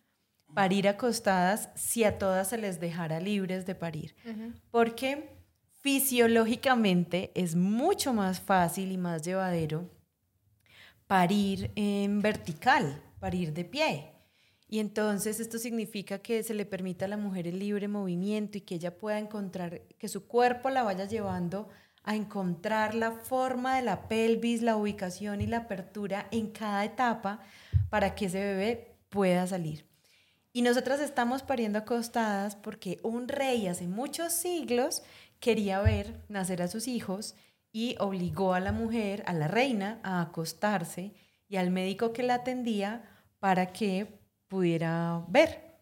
parir 0.53 0.87
acostadas 0.87 1.69
si 1.75 2.03
a 2.03 2.17
todas 2.17 2.49
se 2.49 2.57
les 2.57 2.79
dejara 2.79 3.19
libres 3.19 3.65
de 3.65 3.75
parir. 3.75 4.15
Porque 4.71 5.35
fisiológicamente 5.81 7.31
es 7.35 7.55
mucho 7.55 8.13
más 8.13 8.39
fácil 8.39 8.91
y 8.91 8.97
más 8.97 9.21
llevadero 9.21 9.89
parir 11.07 11.71
en 11.75 12.21
vertical, 12.21 13.01
parir 13.19 13.53
de 13.53 13.65
pie. 13.65 14.11
Y 14.67 14.79
entonces 14.79 15.39
esto 15.39 15.59
significa 15.59 16.19
que 16.19 16.41
se 16.41 16.55
le 16.55 16.65
permita 16.65 17.05
a 17.05 17.07
la 17.07 17.17
mujer 17.17 17.47
el 17.47 17.59
libre 17.59 17.87
movimiento 17.87 18.57
y 18.57 18.61
que 18.61 18.75
ella 18.75 18.97
pueda 18.97 19.19
encontrar, 19.19 19.81
que 19.99 20.07
su 20.07 20.25
cuerpo 20.25 20.69
la 20.69 20.83
vaya 20.83 21.05
llevando 21.05 21.69
a 22.05 22.15
encontrar 22.15 22.93
la 22.95 23.11
forma 23.11 23.75
de 23.75 23.81
la 23.81 24.07
pelvis, 24.07 24.61
la 24.61 24.77
ubicación 24.77 25.41
y 25.41 25.47
la 25.47 25.57
apertura 25.57 26.27
en 26.31 26.51
cada 26.51 26.85
etapa 26.85 27.39
para 27.89 28.15
que 28.15 28.25
ese 28.25 28.39
bebé 28.39 28.95
pueda 29.09 29.45
salir. 29.47 29.85
Y 30.53 30.61
nosotras 30.61 31.01
estamos 31.01 31.43
pariendo 31.43 31.79
acostadas 31.79 32.55
porque 32.55 32.99
un 33.03 33.27
rey 33.27 33.67
hace 33.67 33.87
muchos 33.87 34.33
siglos 34.33 35.03
quería 35.39 35.81
ver 35.81 36.21
nacer 36.29 36.61
a 36.61 36.67
sus 36.67 36.87
hijos 36.87 37.35
y 37.71 37.95
obligó 37.99 38.53
a 38.53 38.59
la 38.59 38.71
mujer, 38.71 39.23
a 39.25 39.33
la 39.33 39.47
reina, 39.47 39.99
a 40.03 40.21
acostarse 40.21 41.13
y 41.49 41.57
al 41.57 41.71
médico 41.71 42.13
que 42.13 42.23
la 42.23 42.35
atendía 42.35 43.03
para 43.39 43.73
que 43.73 44.19
pudiera 44.47 45.25
ver. 45.27 45.75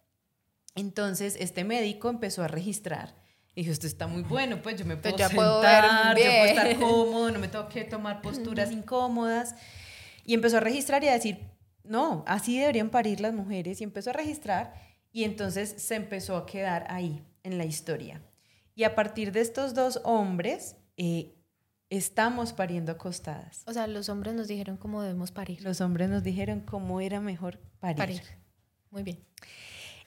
Entonces, 0.73 1.35
este 1.39 1.63
médico 1.63 2.09
empezó 2.09 2.43
a 2.43 2.47
registrar. 2.47 3.22
Dijo, 3.55 3.71
esto 3.71 3.85
está 3.85 4.07
muy 4.07 4.23
bueno, 4.23 4.61
pues 4.61 4.77
yo 4.77 4.85
me 4.85 4.97
puedo 4.97 5.15
sentar, 5.15 5.35
puedo 5.35 5.61
yo 5.61 6.31
puedo 6.31 6.45
estar 6.45 6.75
cómodo, 6.79 7.31
no 7.31 7.39
me 7.39 7.47
tengo 7.47 7.69
que 7.69 7.83
tomar 7.83 8.21
posturas 8.21 8.71
incómodas. 8.71 9.55
Y 10.25 10.33
empezó 10.33 10.57
a 10.57 10.59
registrar 10.59 11.03
y 11.03 11.07
a 11.09 11.13
decir, 11.13 11.39
no, 11.83 12.23
así 12.25 12.57
deberían 12.57 12.89
parir 12.89 13.19
las 13.19 13.33
mujeres. 13.33 13.79
Y 13.81 13.83
empezó 13.83 14.09
a 14.09 14.13
registrar 14.13 14.73
y 15.11 15.23
entonces 15.23 15.75
se 15.77 15.95
empezó 15.95 16.35
a 16.35 16.45
quedar 16.45 16.87
ahí, 16.89 17.23
en 17.43 17.57
la 17.57 17.65
historia. 17.65 18.21
Y 18.73 18.85
a 18.85 18.95
partir 18.95 19.31
de 19.31 19.41
estos 19.41 19.75
dos 19.75 20.01
hombres, 20.03 20.75
eh, 20.97 21.35
estamos 21.89 22.53
pariendo 22.53 22.91
acostadas. 22.91 23.61
O 23.67 23.73
sea, 23.73 23.85
los 23.85 24.09
hombres 24.09 24.33
nos 24.33 24.47
dijeron 24.47 24.77
cómo 24.77 25.03
debemos 25.03 25.31
parir. 25.31 25.61
Los 25.61 25.79
hombres 25.81 26.09
nos 26.09 26.23
dijeron 26.23 26.61
cómo 26.61 27.01
era 27.01 27.19
mejor 27.19 27.59
parir. 27.79 27.97
parir. 27.97 28.21
Muy 28.89 29.03
bien. 29.03 29.19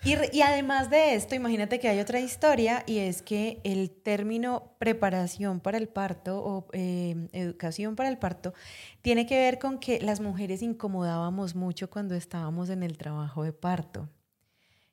Y, 0.06 0.40
además 0.40 0.88
de 0.88 1.16
esto, 1.16 1.34
imagínate 1.34 1.80
que 1.80 1.88
hay 1.88 1.98
otra 1.98 2.20
historia 2.20 2.84
y 2.86 2.98
es 2.98 3.22
que 3.22 3.60
el 3.64 3.90
término 3.90 4.70
preparación 4.78 5.58
para 5.58 5.78
el 5.78 5.88
parto 5.88 6.38
o 6.38 6.68
em, 6.72 7.28
educación 7.32 7.96
para 7.96 8.08
el 8.08 8.16
parto 8.16 8.54
tiene 9.02 9.26
que 9.26 9.36
ver 9.36 9.58
con 9.58 9.80
que 9.80 10.00
las 10.00 10.20
mujeres 10.20 10.62
incomodábamos 10.62 11.56
mucho 11.56 11.90
cuando 11.90 12.14
estábamos 12.14 12.70
en 12.70 12.84
el 12.84 12.96
trabajo 12.96 13.42
de 13.42 13.52
parto. 13.52 14.08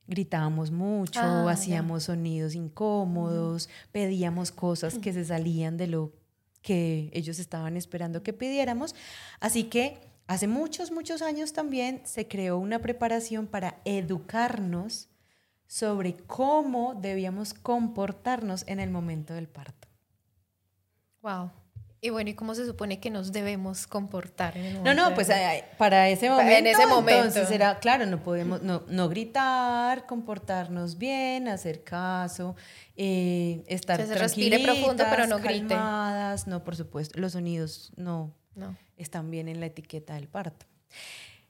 Gritábamos 0.07 0.71
mucho, 0.71 1.19
ah, 1.21 1.47
hacíamos 1.47 2.05
sonidos 2.05 2.55
incómodos, 2.55 3.69
pedíamos 3.91 4.51
cosas 4.51 4.97
que 4.97 5.13
se 5.13 5.25
salían 5.25 5.77
de 5.77 5.87
lo 5.87 6.11
que 6.63 7.11
ellos 7.13 7.37
estaban 7.37 7.77
esperando 7.77 8.23
que 8.23 8.33
pidiéramos. 8.33 8.95
Así 9.39 9.65
que 9.65 10.12
hace 10.27 10.47
muchos, 10.47 10.91
muchos 10.91 11.21
años 11.21 11.53
también 11.53 12.01
se 12.05 12.27
creó 12.27 12.57
una 12.57 12.79
preparación 12.79 13.47
para 13.47 13.79
educarnos 13.85 15.09
sobre 15.67 16.15
cómo 16.15 16.95
debíamos 16.95 17.53
comportarnos 17.53 18.63
en 18.67 18.79
el 18.79 18.89
momento 18.89 19.33
del 19.33 19.47
parto. 19.47 19.87
Wow. 21.21 21.51
Y 21.99 22.09
bueno, 22.09 22.29
¿y 22.29 22.33
cómo 22.33 22.53
se 22.53 22.65
supone 22.65 22.99
que 22.99 23.09
nos 23.09 23.31
debemos 23.31 23.87
comportar? 23.87 24.57
En 24.57 24.65
el 24.65 24.83
no, 24.83 24.93
no, 24.93 25.15
pues 25.15 25.29
para 25.77 26.09
ese 26.09 26.29
momento. 26.29 26.53
En 26.53 26.67
ese 26.67 26.85
momento. 26.85 27.27
Entonces 27.27 27.49
era, 27.49 27.79
claro, 27.79 28.05
no 28.05 28.21
podemos, 28.21 28.61
no, 28.61 28.83
no 28.89 29.07
gritar, 29.07 30.05
comportarnos 30.05 30.97
bien, 30.97 31.47
hacer 31.47 31.83
caso, 31.85 32.57
eh, 32.97 33.63
estar 33.67 34.05
se 34.05 34.15
respire 34.15 34.59
profundo, 34.59 35.05
pero 35.09 35.27
no 35.27 35.39
calmadas. 35.39 36.45
No, 36.45 36.65
por 36.65 36.75
supuesto, 36.75 37.19
los 37.21 37.31
sonidos 37.31 37.93
no, 37.95 38.35
no 38.53 38.75
están 38.97 39.31
bien 39.31 39.47
en 39.47 39.59
la 39.59 39.67
etiqueta 39.67 40.15
del 40.15 40.27
parto. 40.27 40.65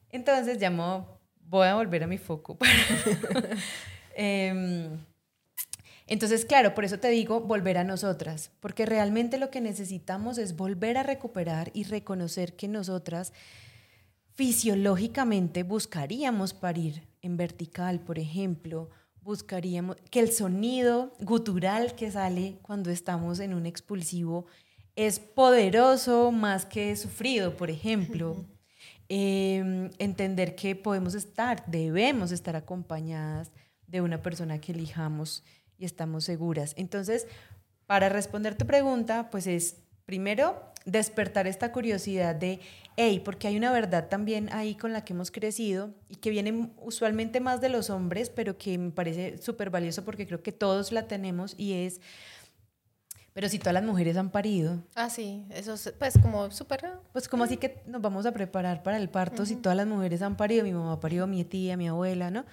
Entonces 0.10 0.60
llamó, 0.60 1.20
voy 1.50 1.68
a 1.68 1.76
volver 1.76 2.04
a 2.04 2.08
mi 2.08 2.18
foco. 2.18 2.58
eh, 4.16 4.90
entonces, 6.06 6.46
claro, 6.46 6.76
por 6.76 6.84
eso 6.84 7.00
te 7.00 7.10
digo 7.10 7.40
volver 7.42 7.78
a 7.78 7.84
nosotras, 7.84 8.52
porque 8.60 8.86
realmente 8.86 9.38
lo 9.38 9.50
que 9.50 9.62
necesitamos 9.62 10.38
es 10.38 10.56
volver 10.56 10.98
a 10.98 11.04
recuperar 11.04 11.72
y 11.74 11.84
reconocer 11.86 12.56
que 12.56 12.68
nosotras 12.68 13.34
fisiológicamente 14.34 15.64
buscaríamos 15.64 16.54
parir 16.54 17.08
en 17.22 17.38
vertical, 17.38 18.02
por 18.02 18.20
ejemplo, 18.20 18.90
buscaríamos 19.22 19.96
que 20.12 20.20
el 20.20 20.32
sonido 20.32 21.14
gutural 21.22 21.96
que 21.96 22.12
sale 22.12 22.58
cuando 22.62 22.90
estamos 22.90 23.40
en 23.40 23.54
un 23.54 23.66
expulsivo 23.66 24.46
es 24.96 25.20
poderoso 25.20 26.32
más 26.32 26.66
que 26.66 26.96
sufrido, 26.96 27.56
por 27.58 27.70
ejemplo. 27.70 28.46
Em, 29.10 29.92
entender 30.00 30.56
que 30.56 30.76
podemos 30.76 31.14
estar, 31.14 31.66
debemos 31.68 32.32
estar 32.32 32.56
acompañadas 32.56 33.52
de 33.86 34.02
una 34.02 34.22
persona 34.22 34.60
que 34.60 34.72
elijamos 34.72 35.44
y 35.78 35.86
estamos 35.86 36.24
seguras. 36.24 36.74
Entonces, 36.78 37.28
para 37.86 38.10
responder 38.10 38.56
tu 38.56 38.66
pregunta, 38.66 39.30
pues 39.30 39.46
es 39.46 39.84
primero 40.06 40.74
despertar 40.86 41.48
esta 41.48 41.72
curiosidad 41.72 42.36
de, 42.36 42.60
hey, 42.98 43.22
porque 43.24 43.48
hay 43.48 43.58
una 43.58 43.72
verdad 43.72 44.10
también 44.10 44.50
ahí 44.52 44.76
con 44.76 44.94
la 44.94 45.06
que 45.06 45.14
hemos 45.14 45.32
crecido 45.32 45.94
y 46.10 46.16
que 46.16 46.30
viene 46.30 46.72
usualmente 46.78 47.40
más 47.40 47.62
de 47.62 47.70
los 47.70 47.90
hombres, 47.90 48.30
pero 48.30 48.58
que 48.58 48.78
me 48.78 48.92
parece 48.92 49.38
súper 49.38 49.70
valioso 49.70 50.04
porque 50.04 50.28
creo 50.28 50.42
que 50.42 50.52
todos 50.52 50.92
la 50.92 51.08
tenemos 51.08 51.56
y 51.58 51.74
es, 51.74 52.02
pero 53.34 53.50
si 53.50 53.58
todas 53.58 53.74
las 53.74 53.84
mujeres 53.84 54.16
han 54.16 54.30
parido. 54.30 54.84
Ah, 54.96 55.10
sí, 55.10 55.44
eso 55.50 55.74
es 55.74 55.94
pues 55.98 56.18
como 56.22 56.52
súper... 56.52 57.00
Pues 57.12 57.28
como 57.28 57.44
así 57.44 57.58
que 57.58 57.82
nos 57.88 58.02
vamos 58.02 58.26
a 58.26 58.32
preparar 58.32 58.84
para 58.84 58.98
el 58.98 59.10
parto 59.10 59.46
si 59.46 59.56
todas 59.56 59.76
las 59.76 59.88
mujeres 59.88 60.22
han 60.22 60.38
parido, 60.38 60.64
mi 60.64 60.72
mamá 60.72 61.00
parido, 61.00 61.26
mi 61.26 61.44
tía, 61.44 61.76
mi 61.76 61.88
abuela, 61.88 62.30
¿no? 62.30 62.46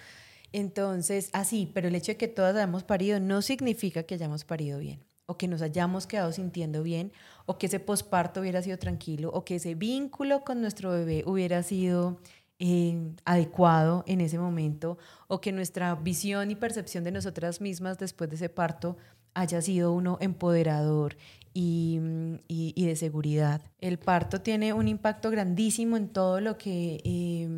Entonces, 0.52 1.30
así, 1.32 1.70
pero 1.72 1.88
el 1.88 1.94
hecho 1.94 2.12
de 2.12 2.16
que 2.16 2.28
todas 2.28 2.56
hayamos 2.56 2.82
parido 2.82 3.20
no 3.20 3.42
significa 3.42 4.02
que 4.02 4.14
hayamos 4.14 4.44
parido 4.44 4.78
bien, 4.78 5.04
o 5.26 5.36
que 5.36 5.46
nos 5.46 5.62
hayamos 5.62 6.06
quedado 6.06 6.32
sintiendo 6.32 6.82
bien, 6.82 7.12
o 7.46 7.58
que 7.58 7.66
ese 7.66 7.78
posparto 7.78 8.40
hubiera 8.40 8.62
sido 8.62 8.78
tranquilo, 8.78 9.30
o 9.32 9.44
que 9.44 9.56
ese 9.56 9.74
vínculo 9.74 10.42
con 10.44 10.60
nuestro 10.60 10.90
bebé 10.90 11.22
hubiera 11.26 11.62
sido 11.62 12.20
eh, 12.58 13.14
adecuado 13.24 14.02
en 14.06 14.20
ese 14.20 14.38
momento, 14.38 14.98
o 15.28 15.40
que 15.40 15.52
nuestra 15.52 15.94
visión 15.94 16.50
y 16.50 16.56
percepción 16.56 17.04
de 17.04 17.12
nosotras 17.12 17.60
mismas 17.60 17.98
después 17.98 18.28
de 18.30 18.36
ese 18.36 18.48
parto 18.48 18.96
haya 19.34 19.62
sido 19.62 19.92
uno 19.92 20.18
empoderador 20.20 21.16
y, 21.52 22.00
y, 22.48 22.86
de 22.86 22.96
seguridad. 22.96 23.62
El 23.80 23.98
parto 23.98 24.40
tiene 24.40 24.72
un 24.72 24.88
impacto 24.88 25.30
grandísimo 25.30 25.96
en 25.96 26.08
todo 26.08 26.40
lo 26.40 26.58
que 26.58 27.00
eh, 27.04 27.48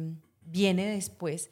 viene 0.42 0.86
después 0.86 1.50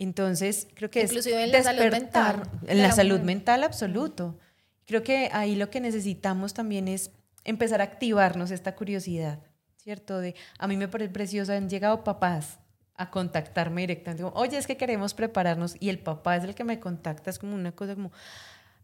entonces, 0.00 0.66
creo 0.74 0.90
que 0.90 1.02
Inclusive 1.02 1.36
es 1.36 1.46
en 1.48 1.52
la 1.52 1.62
salud 1.62 1.92
mental. 1.92 2.42
En 2.66 2.82
la 2.82 2.90
salud 2.90 3.20
mental, 3.20 3.62
absoluto. 3.62 4.38
Creo 4.86 5.02
que 5.02 5.28
ahí 5.30 5.56
lo 5.56 5.68
que 5.68 5.78
necesitamos 5.78 6.54
también 6.54 6.88
es 6.88 7.10
empezar 7.44 7.82
a 7.82 7.84
activarnos 7.84 8.50
esta 8.50 8.74
curiosidad, 8.74 9.40
¿cierto? 9.76 10.18
De, 10.18 10.34
a 10.58 10.66
mí 10.66 10.78
me 10.78 10.88
parece 10.88 11.12
precioso, 11.12 11.52
han 11.52 11.68
llegado 11.68 12.02
papás 12.02 12.60
a 12.94 13.10
contactarme 13.10 13.82
directamente, 13.82 14.24
oye, 14.34 14.56
es 14.56 14.66
que 14.66 14.78
queremos 14.78 15.12
prepararnos 15.12 15.76
y 15.80 15.90
el 15.90 15.98
papá 15.98 16.36
es 16.36 16.44
el 16.44 16.54
que 16.54 16.64
me 16.64 16.80
contacta, 16.80 17.30
es 17.30 17.38
como 17.38 17.54
una 17.54 17.72
cosa 17.72 17.94
como, 17.94 18.10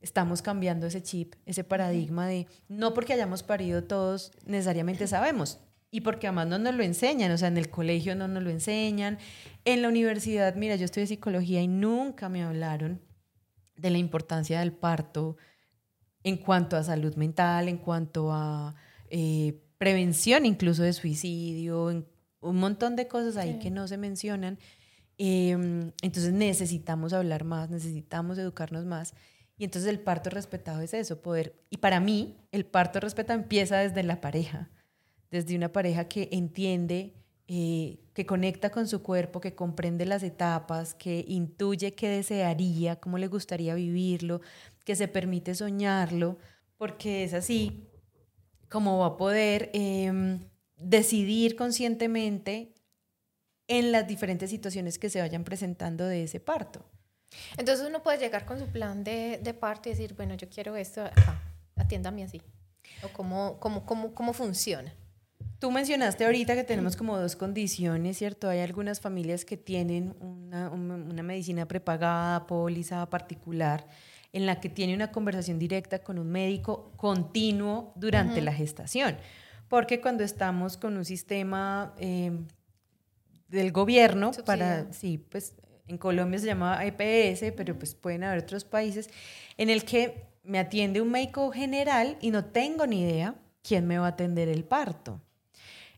estamos 0.00 0.42
cambiando 0.42 0.86
ese 0.86 1.02
chip, 1.02 1.34
ese 1.46 1.64
paradigma 1.64 2.26
de, 2.26 2.46
no 2.68 2.94
porque 2.94 3.12
hayamos 3.12 3.42
parido 3.42 3.84
todos 3.84 4.32
necesariamente 4.44 5.06
sabemos, 5.06 5.60
y 5.90 6.02
porque 6.02 6.26
además 6.26 6.48
no 6.48 6.58
nos 6.58 6.74
lo 6.74 6.82
enseñan, 6.82 7.30
o 7.30 7.38
sea, 7.38 7.48
en 7.48 7.56
el 7.56 7.70
colegio 7.70 8.14
no 8.14 8.28
nos 8.28 8.42
lo 8.42 8.50
enseñan, 8.50 9.18
en 9.64 9.82
la 9.82 9.88
universidad, 9.88 10.54
mira, 10.54 10.76
yo 10.76 10.86
de 10.86 11.06
psicología 11.06 11.62
y 11.62 11.68
nunca 11.68 12.28
me 12.28 12.42
hablaron 12.42 13.00
de 13.76 13.90
la 13.90 13.98
importancia 13.98 14.60
del 14.60 14.72
parto 14.72 15.36
en 16.22 16.36
cuanto 16.38 16.76
a 16.76 16.82
salud 16.82 17.14
mental, 17.14 17.68
en 17.68 17.78
cuanto 17.78 18.32
a 18.32 18.74
eh, 19.10 19.62
prevención 19.78 20.44
incluso 20.44 20.82
de 20.82 20.92
suicidio, 20.92 22.04
un 22.40 22.56
montón 22.56 22.96
de 22.96 23.06
cosas 23.06 23.36
ahí 23.36 23.58
que 23.58 23.70
no 23.70 23.86
se 23.86 23.96
mencionan. 23.96 24.58
Em, 25.18 25.92
entonces 26.02 26.32
necesitamos 26.32 27.12
hablar 27.12 27.44
más, 27.44 27.70
necesitamos 27.70 28.38
educarnos 28.38 28.84
más. 28.84 29.14
Y 29.56 29.64
entonces 29.64 29.90
el 29.90 30.00
parto 30.00 30.30
respetado 30.30 30.82
es 30.82 30.94
eso, 30.94 31.22
poder. 31.22 31.54
Y 31.70 31.78
para 31.78 32.00
mí, 32.00 32.36
el 32.52 32.66
parto 32.66 33.00
respetado 33.00 33.38
empieza 33.40 33.78
desde 33.78 34.02
la 34.02 34.20
pareja 34.20 34.70
desde 35.30 35.56
una 35.56 35.72
pareja 35.72 36.08
que 36.08 36.28
entiende 36.32 37.14
eh, 37.48 37.98
que 38.12 38.26
conecta 38.26 38.70
con 38.70 38.88
su 38.88 39.02
cuerpo, 39.02 39.40
que 39.40 39.54
comprende 39.54 40.04
las 40.04 40.22
etapas, 40.22 40.94
que 40.94 41.24
intuye 41.28 41.94
qué 41.94 42.08
desearía, 42.08 42.96
cómo 42.96 43.18
le 43.18 43.28
gustaría 43.28 43.74
vivirlo, 43.74 44.40
que 44.84 44.96
se 44.96 45.06
permite 45.06 45.54
soñarlo, 45.54 46.38
porque 46.76 47.24
es 47.24 47.34
así 47.34 47.88
como 48.68 48.98
va 48.98 49.06
a 49.06 49.16
poder 49.16 49.70
em, 49.74 50.40
decidir 50.76 51.54
conscientemente 51.54 52.74
en 53.68 53.92
las 53.92 54.08
diferentes 54.08 54.50
situaciones 54.50 54.98
que 54.98 55.10
se 55.10 55.20
vayan 55.20 55.44
presentando 55.44 56.04
de 56.04 56.24
ese 56.24 56.40
parto. 56.40 56.84
Entonces 57.56 57.86
uno 57.86 58.02
puede 58.02 58.18
llegar 58.18 58.44
con 58.44 58.58
su 58.58 58.66
plan 58.66 59.04
de, 59.04 59.40
de 59.42 59.54
parto 59.54 59.88
y 59.88 59.92
decir, 59.92 60.14
bueno, 60.14 60.34
yo 60.34 60.48
quiero 60.48 60.76
esto, 60.76 61.04
acá, 61.04 61.40
atiéndame 61.76 62.24
así. 62.24 62.42
¿O 63.02 63.08
cómo, 63.08 63.58
cómo, 63.60 63.84
cómo, 63.84 64.14
cómo 64.14 64.32
funciona? 64.32 64.92
Tú 65.58 65.70
mencionaste 65.70 66.26
ahorita 66.26 66.54
que 66.54 66.64
tenemos 66.64 66.96
como 66.96 67.16
dos 67.18 67.34
condiciones, 67.34 68.18
¿cierto? 68.18 68.48
Hay 68.48 68.60
algunas 68.60 69.00
familias 69.00 69.44
que 69.44 69.56
tienen 69.56 70.14
una, 70.20 70.68
una, 70.68 71.22
medicina 71.22 71.66
prepagada, 71.66 72.46
póliza 72.46 73.08
particular, 73.08 73.86
en 74.32 74.44
la 74.44 74.60
que 74.60 74.68
tiene 74.68 74.94
una 74.94 75.10
conversación 75.12 75.58
directa 75.58 76.00
con 76.00 76.18
un 76.18 76.30
médico 76.30 76.92
continuo 76.96 77.92
durante 77.96 78.42
la 78.42 78.52
gestación. 78.52 79.16
Porque 79.68 80.00
cuando 80.00 80.24
estamos 80.24 80.76
con 80.76 80.96
un 80.96 81.06
sistema 81.06 81.94
eh, 81.98 82.32
del 83.48 83.72
gobierno, 83.72 84.32
para, 84.44 84.92
sí, 84.92 85.16
pues 85.16 85.54
en 85.88 85.98
Colombia 85.98 86.38
se 86.38 86.46
llama 86.46 86.80
EPS, 86.84 87.52
pero 87.56 87.78
pues 87.78 87.94
pueden 87.94 88.24
haber 88.24 88.42
otros 88.42 88.64
países, 88.64 89.08
en 89.56 89.70
el 89.70 89.84
que 89.84 90.24
me 90.42 90.58
atiende 90.58 91.00
un 91.00 91.10
médico 91.10 91.50
general 91.50 92.16
y 92.20 92.30
no 92.30 92.44
tengo 92.44 92.86
ni 92.86 93.02
idea 93.02 93.34
quién 93.62 93.86
me 93.86 93.98
va 93.98 94.06
a 94.06 94.10
atender 94.10 94.48
el 94.48 94.64
parto. 94.64 95.20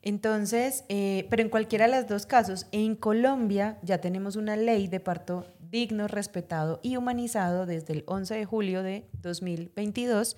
Entonces, 0.03 0.85
eh, 0.89 1.27
pero 1.29 1.43
en 1.43 1.49
cualquiera 1.49 1.87
de 1.87 1.97
los 1.97 2.09
dos 2.09 2.25
casos, 2.25 2.67
en 2.73 2.95
Colombia 2.95 3.79
ya 3.83 3.99
tenemos 3.99 4.37
una 4.37 4.57
ley 4.57 4.87
de 4.87 5.01
parto 5.01 5.47
digno, 5.71 6.09
respetado 6.09 6.81
y 6.83 6.97
humanizado 6.97 7.67
desde 7.67 7.93
el 7.93 8.05
11 8.07 8.35
de 8.35 8.45
julio 8.45 8.83
de 8.83 9.05
2022, 9.21 10.37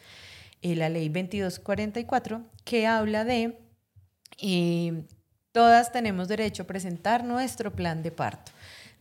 eh, 0.63 0.77
la 0.77 0.89
ley 0.89 1.09
2244, 1.09 2.43
que 2.65 2.87
habla 2.87 3.25
de 3.25 3.59
eh, 4.43 5.05
todas 5.53 5.93
tenemos 5.93 6.29
derecho 6.29 6.65
a 6.65 6.67
presentar 6.67 7.25
nuestro 7.25 7.73
plan 7.73 8.03
de 8.03 8.11
parto. 8.11 8.53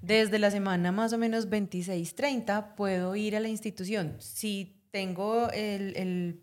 Desde 0.02 0.40
la 0.40 0.52
semana 0.52 0.92
más 0.92 1.14
o 1.14 1.18
menos 1.18 1.50
26-30 1.50 2.76
puedo 2.76 3.16
ir 3.16 3.36
a 3.36 3.40
la 3.40 3.50
institución. 3.50 4.16
Si 4.20 4.82
tengo 4.92 5.50
el 5.52 6.42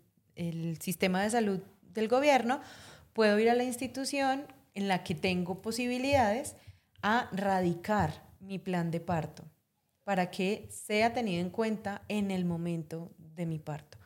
sistema 0.79 1.23
de 1.23 1.29
salud 1.29 1.59
del 1.93 2.07
gobierno, 2.07 2.61
puedo 3.13 3.39
ir 3.39 3.49
a 3.49 3.55
la 3.55 3.63
institución 3.63 4.45
en 4.75 4.87
la 4.87 5.03
que 5.03 5.15
tengo 5.15 5.61
posibilidades 5.61 6.55
a 7.01 7.29
radicar 7.31 8.27
mi 8.39 8.59
plan 8.59 8.91
de 8.91 8.99
parto 8.99 9.43
para 10.03 10.29
que 10.29 10.69
sea 10.71 11.13
tenido 11.13 11.41
en 11.41 11.49
cuenta 11.49 12.03
en 12.07 12.31
el 12.31 12.45
momento 12.45 13.11
de 13.17 13.45
mi 13.45 13.59
parto. 13.59 13.97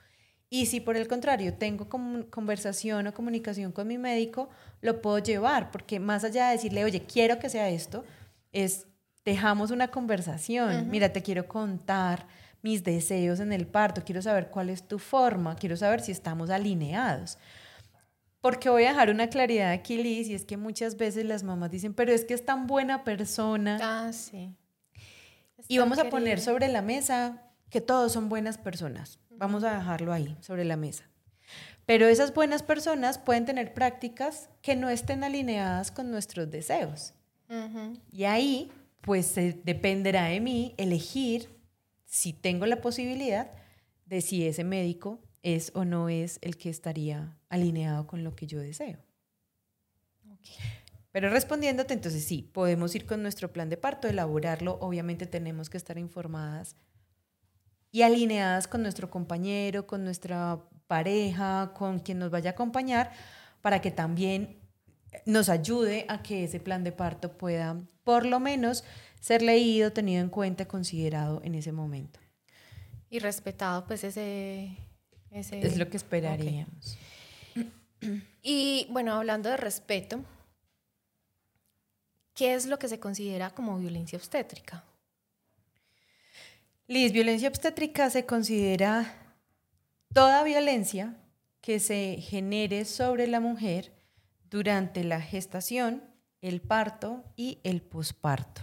Y 0.50 0.66
si 0.66 0.80
por 0.80 0.98
el 0.98 1.08
contrario 1.08 1.54
tengo 1.54 1.88
conversación 2.30 3.08
o 3.08 3.14
comunicación 3.14 3.72
con 3.72 3.88
mi 3.88 3.98
médico, 3.98 4.50
lo 4.82 5.02
puedo 5.02 5.20
llevar, 5.20 5.72
porque 5.72 6.00
más 6.00 6.24
allá 6.24 6.48
de 6.48 6.54
decirle, 6.54 6.84
oye, 6.84 7.04
quiero 7.06 7.38
que 7.38 7.50
sea 7.50 7.70
esto, 7.70 8.04
es, 8.52 8.88
dejamos 9.26 9.72
una 9.72 9.90
conversación, 9.90 10.90
mira, 10.90 11.14
te 11.14 11.22
quiero 11.22 11.48
contar 11.48 12.28
mis 12.62 12.84
deseos 12.84 13.40
en 13.40 13.54
el 13.54 13.68
parto, 13.68 14.04
quiero 14.04 14.22
saber 14.22 14.50
cuál 14.50 14.70
es 14.70 14.88
tu 14.88 15.00
forma, 15.00 15.56
quiero 15.56 15.76
saber 15.78 16.02
si 16.02 16.12
estamos 16.12 16.50
alineados. 16.50 17.38
Porque 18.40 18.70
voy 18.70 18.86
a 18.86 18.90
dejar 18.90 19.12
una 19.12 19.28
claridad 19.28 19.72
aquí, 19.72 20.02
Liz, 20.02 20.28
y 20.28 20.34
es 20.34 20.46
que 20.46 20.58
muchas 20.58 20.98
veces 20.98 21.26
las 21.26 21.44
mamás 21.44 21.70
dicen, 21.70 21.94
pero 21.94 22.12
es 22.12 22.26
que 22.26 22.34
es 22.34 22.44
tan 22.44 22.66
buena 22.66 23.04
persona. 23.04 23.78
Ah, 23.82 24.12
sí. 24.14 24.56
y 25.68 25.78
vamos 25.78 26.00
a 26.00 26.10
poner 26.10 26.40
sobre 26.40 26.68
la 26.68 26.82
mesa 26.82 27.44
que 27.70 27.82
todos 27.82 28.12
son 28.12 28.30
buenas 28.30 28.58
personas. 28.58 29.20
Vamos 29.30 29.64
a 29.64 29.76
dejarlo 29.76 30.12
ahí, 30.12 30.36
sobre 30.42 30.66
la 30.66 30.76
mesa. 30.76 31.04
Pero 31.86 32.08
esas 32.08 32.34
buenas 32.34 32.64
personas 32.64 33.18
pueden 33.18 33.46
tener 33.46 33.74
prácticas 33.74 34.50
que 34.62 34.76
no 34.76 34.90
estén 34.90 35.24
alineadas 35.24 35.92
con 35.92 36.12
nuestros 36.12 36.50
deseos. 36.50 37.14
Y 38.12 38.24
ahí, 38.24 38.72
pues 39.02 39.36
dependerá 39.36 40.26
de 40.26 40.40
mí 40.40 40.76
elegir 40.78 41.50
si 42.06 42.34
tengo 42.34 42.66
la 42.66 42.82
posibilidad 42.82 43.52
de 44.06 44.22
si 44.22 44.46
ese 44.46 44.64
médico 44.64 45.22
es 45.44 45.72
o 45.76 45.86
no 45.86 46.10
es 46.10 46.40
el 46.42 46.58
que 46.58 46.70
estaría 46.70 47.38
alineado 47.50 48.08
con 48.08 48.24
lo 48.24 48.36
que 48.36 48.48
yo 48.48 48.60
deseo. 48.60 49.00
Pero 51.12 51.30
respondiéndote, 51.30 51.94
entonces 51.94 52.24
sí, 52.24 52.50
podemos 52.54 52.96
ir 52.96 53.06
con 53.06 53.22
nuestro 53.22 53.52
plan 53.52 53.70
de 53.70 53.78
parto, 53.78 54.08
elaborarlo, 54.08 54.78
obviamente 54.80 55.26
tenemos 55.26 55.70
que 55.70 55.78
estar 55.78 55.98
informadas 55.98 56.76
y 57.92 58.04
alineadas 58.04 58.68
con 58.68 58.82
nuestro 58.82 59.10
compañero, 59.10 59.86
con 59.86 60.06
nuestra 60.06 60.64
pareja, 60.88 61.74
con 61.76 62.00
quien 62.00 62.20
nos 62.20 62.32
vaya 62.32 62.52
a 62.52 62.54
acompañar, 62.54 63.12
para 63.62 63.82
que 63.82 63.92
también 63.92 64.62
nos 65.26 65.50
ayude 65.50 66.06
a 66.08 66.24
que 66.24 66.46
ese 66.46 66.62
plan 66.62 66.84
de 66.86 66.94
parto 66.94 67.38
pueda, 67.38 67.82
por 68.04 68.26
lo 68.26 68.40
menos, 68.40 68.84
ser 69.20 69.42
leído, 69.42 69.92
tenido 69.94 70.22
en 70.22 70.30
cuenta, 70.30 70.68
considerado 70.68 71.42
en 71.44 71.56
ese 71.56 71.72
momento. 71.72 72.20
Y 73.10 73.20
respetado, 73.20 73.86
pues 73.86 74.04
ese 74.04 74.78
es 75.32 75.78
lo 75.78 75.90
que 75.90 75.98
esperaríamos. 75.98 76.98
Y 78.42 78.88
bueno, 78.90 79.14
hablando 79.14 79.50
de 79.50 79.58
respeto, 79.58 80.24
¿qué 82.34 82.56
es 82.56 82.66
lo 82.66 82.80
que 82.80 82.88
se 82.88 83.00
considera 83.00 83.52
como 83.52 83.78
violencia 83.78 84.18
obstétrica? 84.18 84.84
Liz, 86.88 87.12
violencia 87.12 87.48
obstétrica 87.48 88.10
se 88.10 88.26
considera 88.26 89.36
toda 90.14 90.44
violencia 90.44 91.16
que 91.62 91.80
se 91.80 92.18
genere 92.20 92.86
sobre 92.86 93.28
la 93.28 93.40
mujer 93.40 93.94
durante 94.50 95.04
la 95.04 95.22
gestación, 95.22 96.04
el 96.42 96.62
parto 96.62 97.24
y 97.36 97.60
el 97.64 97.82
posparto. 97.82 98.62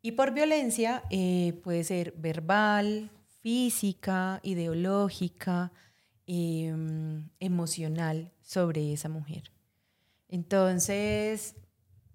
Y 0.00 0.12
por 0.12 0.32
violencia 0.32 1.04
eh, 1.10 1.60
puede 1.62 1.84
ser 1.84 2.12
verbal, 2.16 3.10
física, 3.40 4.40
ideológica, 4.42 5.72
Em, 6.26 7.28
emocional 7.40 8.30
sobre 8.40 8.92
esa 8.92 9.08
mujer. 9.08 9.50
Entonces, 10.28 11.56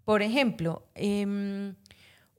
por 0.06 0.22
ejemplo, 0.22 0.88
em, 0.96 1.76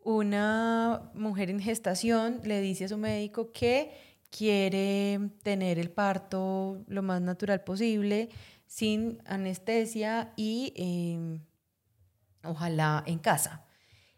una 0.03 1.11
mujer 1.14 1.51
en 1.51 1.61
gestación 1.61 2.40
le 2.42 2.62
dice 2.62 2.87
a 2.87 2.88
su 2.88 2.97
médico 2.97 3.53
que 3.53 3.92
quiere 4.31 5.21
tener 5.42 5.79
el 5.79 5.90
parto 5.90 6.83
lo 6.88 7.03
más 7.03 7.21
natural 7.21 7.62
posible, 7.62 8.31
sin 8.66 9.21
anestesia 9.27 10.33
y 10.37 10.73
em, 10.75 11.40
ojalá 12.48 13.04
en 13.06 13.18
casa. 13.18 13.64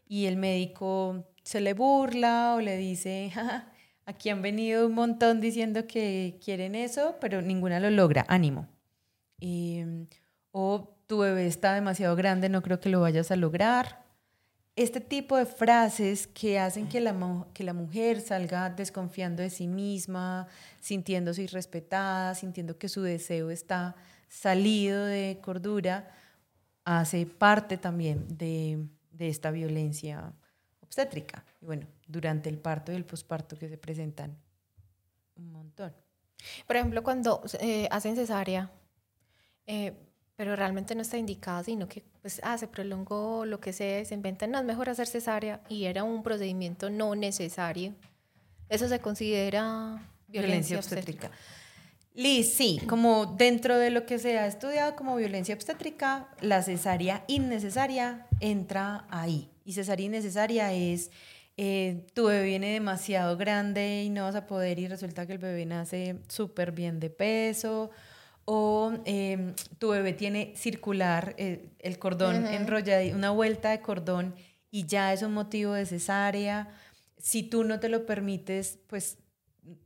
Y 0.09 0.27
el 0.27 0.37
médico 0.37 1.27
se 1.43 1.61
le 1.61 1.75
burla 1.75 2.55
o 2.57 2.61
le 2.61 2.77
dice, 2.77 3.33
Aquí 4.11 4.29
han 4.29 4.43
venido 4.43 4.89
un 4.89 4.95
montón 4.95 5.41
diciendo 5.41 5.87
que 5.87 6.37
quieren 6.45 6.75
eso, 6.75 7.15
pero 7.21 7.43
ninguna 7.43 7.79
lo 7.79 7.91
logra. 7.91 8.25
Ánimo. 8.27 8.67
Em, 9.41 10.09
o 10.51 10.97
tu 11.07 11.19
bebé 11.19 11.47
está 11.47 11.75
demasiado 11.75 12.17
grande, 12.17 12.49
no 12.49 12.61
creo 12.61 12.81
que 12.81 12.89
lo 12.89 13.01
vayas 13.01 13.31
a 13.31 13.37
lograr. 13.37 14.05
Este 14.75 15.01
tipo 15.01 15.37
de 15.37 15.47
frases 15.47 16.27
que 16.27 16.59
hacen 16.59 16.89
que 16.89 17.01
la, 17.01 17.15
que 17.55 17.63
la 17.63 17.73
mujer 17.73 18.21
salga 18.21 18.69
desconfiando 18.71 19.43
de 19.43 19.51
sí 19.51 19.69
misma, 19.69 20.49
sintiéndose 20.81 21.43
irrespetada, 21.43 22.35
sintiendo 22.35 22.79
que 22.79 22.89
su 22.89 23.03
deseo 23.03 23.51
está 23.51 23.95
salido 24.29 25.05
de 25.05 25.39
cordura, 25.41 26.11
hace 26.99 27.25
parte 27.27 27.79
también 27.79 28.27
de, 28.37 28.85
de 29.13 29.29
esta 29.29 29.51
violencia 29.51 30.33
obstétrica. 30.81 31.45
Y 31.61 31.67
bueno, 31.67 31.87
durante 32.09 32.49
el 32.49 32.59
parto 32.59 32.91
y 32.91 32.97
el 32.97 33.05
posparto 33.05 33.57
que 33.57 33.69
se 33.69 33.79
presentan 33.79 34.37
un 35.37 35.53
montón. 35.53 35.95
Por 36.67 36.77
ejemplo, 36.77 37.03
cuando 37.03 37.43
eh, 37.61 37.87
hacen 37.91 38.17
cesárea, 38.17 38.71
eh, 39.67 39.93
pero 40.35 40.57
realmente 40.57 40.95
no 40.95 41.03
está 41.03 41.17
indicado, 41.17 41.63
sino 41.63 41.87
que 41.87 42.03
pues, 42.23 42.41
ah, 42.43 42.59
se 42.59 42.67
prolongó 42.67 43.45
lo 43.45 43.61
que 43.61 43.73
sea, 43.73 44.05
se 44.05 44.15
inventan, 44.15 44.51
no, 44.51 44.59
es 44.59 44.65
mejor 44.65 44.89
hacer 44.89 45.07
cesárea 45.07 45.61
y 45.69 45.85
era 45.85 46.03
un 46.03 46.23
procedimiento 46.23 46.91
no 46.91 47.15
necesario. 47.15 47.95
Eso 48.69 48.89
se 48.89 49.01
considera 49.01 50.11
violencia, 50.27 50.79
obstétrica. 50.79 51.31
Liz, 52.15 52.55
sí, 52.55 52.81
como 52.89 53.27
dentro 53.27 53.79
de 53.79 53.91
lo 53.91 54.05
que 54.05 54.19
se 54.19 54.37
ha 54.39 54.47
estudiado 54.47 54.97
como 54.97 55.17
violencia 55.17 55.55
obstétrica, 55.55 56.29
la 56.41 56.63
cesárea 56.63 57.25
innecesaria 57.29 58.27
entra 58.41 59.07
ahí. 59.11 59.49
Y 59.65 59.75
cesárea 59.75 60.07
innecesaria 60.07 60.73
es 60.73 61.11
eh, 61.57 62.07
tu 62.15 62.27
bebé 62.27 62.47
viene 62.47 62.73
demasiado 62.73 63.37
grande 63.37 64.03
y 64.03 64.11
no 64.11 64.25
vas 64.25 64.35
a 64.35 64.47
poder 64.47 64.79
y 64.79 64.89
resulta 64.89 65.27
que 65.27 65.35
el 65.35 65.39
bebé 65.39 65.67
nace 65.67 66.17
súper 66.27 66.73
bien 66.73 66.99
de 66.99 67.11
peso 67.11 67.91
o 68.45 68.93
em, 69.05 69.55
tu 69.79 69.91
bebé 69.91 70.13
tiene 70.13 70.55
circular 70.57 71.35
eh, 71.39 71.71
el 71.79 71.99
cordón 71.99 72.47
enrollado, 72.47 73.15
una 73.15 73.31
vuelta 73.31 73.71
de 73.71 73.81
cordón 73.81 74.35
y 74.71 74.87
ya 74.87 75.13
es 75.13 75.23
un 75.23 75.35
motivo 75.35 75.75
de 75.75 75.87
cesárea. 75.87 76.69
Si 77.19 77.45
tú 77.45 77.63
no 77.63 77.79
te 77.79 77.89
lo 77.89 78.07
permites, 78.07 78.79
pues 78.89 79.19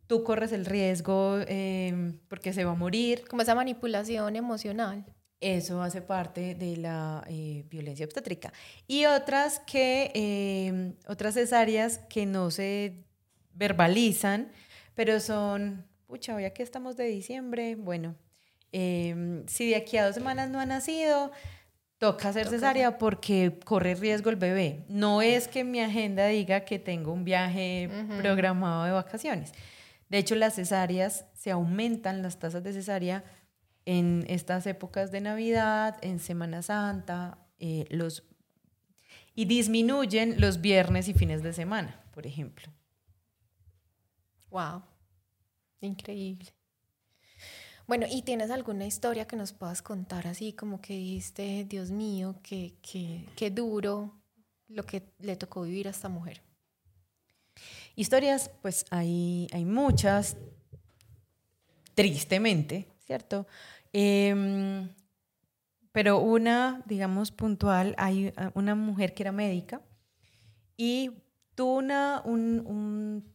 tú 0.07 0.25
corres 0.25 0.53
el 0.53 0.67
riesgo 0.67 1.39
em, 1.47 2.19
porque 2.29 2.53
se 2.53 2.65
va 2.65 2.73
a 2.73 2.75
morir. 2.75 3.25
Como 3.29 3.43
esa 3.43 3.55
manipulación 3.55 4.37
emocional. 4.37 5.05
Eso 5.41 5.83
hace 5.83 6.01
parte 6.01 6.55
de 6.55 6.77
la 6.77 7.25
eh, 7.29 7.65
violencia 7.69 8.07
obstétrica. 8.07 8.53
Y 8.87 9.05
otras 9.07 9.61
que, 9.61 10.11
em, 10.15 10.95
otras 11.07 11.35
cesáreas 11.35 11.99
que 12.09 12.25
no 12.25 12.51
se 12.51 13.05
verbalizan, 13.53 14.51
pero 14.95 15.21
son, 15.21 15.85
pucha, 16.07 16.35
hoy 16.35 16.45
aquí 16.45 16.63
estamos 16.63 16.97
de 16.97 17.05
diciembre, 17.07 17.75
bueno, 17.75 18.15
em, 18.73 19.47
si 19.47 19.69
de 19.69 19.77
aquí 19.77 19.97
a 19.97 20.07
dos 20.07 20.15
semanas 20.15 20.49
no 20.49 20.61
ha 20.61 20.67
nacido, 20.67 21.31
toca 21.99 22.31
hacer 22.31 22.49
cesárea 22.49 22.99
porque 22.99 23.59
corre 23.65 23.95
riesgo 23.95 24.31
el 24.31 24.37
bebé. 24.37 24.85
No 24.89 25.23
es 25.23 25.49
que 25.49 25.65
mi 25.65 25.81
agenda 25.81 26.27
diga 26.27 26.61
que 26.61 26.79
tengo 26.79 27.13
un 27.13 27.25
viaje 27.25 27.89
programado 28.19 28.85
de 28.85 28.93
vacaciones. 28.93 29.53
De 30.09 30.19
hecho, 30.19 30.35
las 30.35 30.55
cesáreas 30.55 31.27
se 31.35 31.51
aumentan 31.51 32.23
las 32.23 32.39
tasas 32.39 32.63
de 32.63 32.73
cesárea 32.73 33.25
en 33.87 34.25
estas 34.29 34.67
épocas 34.67 35.11
de 35.11 35.21
Navidad, 35.21 35.97
en 36.03 36.19
Semana 36.19 36.63
Santa, 36.63 37.39
eh, 37.59 37.87
los, 37.91 38.25
y 39.35 39.45
disminuyen 39.47 40.41
los 40.41 40.61
viernes 40.61 41.09
y 41.09 41.15
fines 41.15 41.43
de 41.43 41.53
semana, 41.53 42.03
por 42.13 42.27
ejemplo. 42.27 42.73
Wow, 44.51 44.83
increíble. 45.81 46.55
Bueno, 47.87 48.07
¿y 48.11 48.23
tienes 48.23 48.51
alguna 48.51 48.87
historia 48.87 49.27
que 49.27 49.37
nos 49.37 49.53
puedas 49.53 49.83
contar 49.83 50.27
así 50.27 50.55
como 50.55 50.81
que 50.81 50.95
dijiste, 50.95 51.65
Dios 51.65 51.91
mío, 51.91 52.41
qué, 52.43 52.79
qué 52.83 53.51
duro 53.51 54.23
lo 54.69 54.87
que 54.87 55.13
le 55.19 55.37
tocó 55.37 55.63
vivir 55.63 55.89
a 55.89 55.91
esta 55.91 56.09
mujer? 56.09 56.41
Historias, 57.97 58.51
pues 58.61 58.87
hay, 58.91 59.47
hay 59.53 59.65
muchas, 59.65 60.37
tristemente, 61.95 62.89
¿cierto? 63.07 63.47
Em, 63.93 64.89
pero 65.93 66.19
una, 66.19 66.83
digamos, 66.87 67.31
puntual, 67.31 67.95
hay 67.99 68.33
ah, 68.37 68.51
una 68.55 68.75
mujer 68.75 69.15
que 69.15 69.23
era 69.23 69.33
médica 69.33 69.81
y 70.77 71.13
tuvo 71.55 71.77
una, 71.77 72.23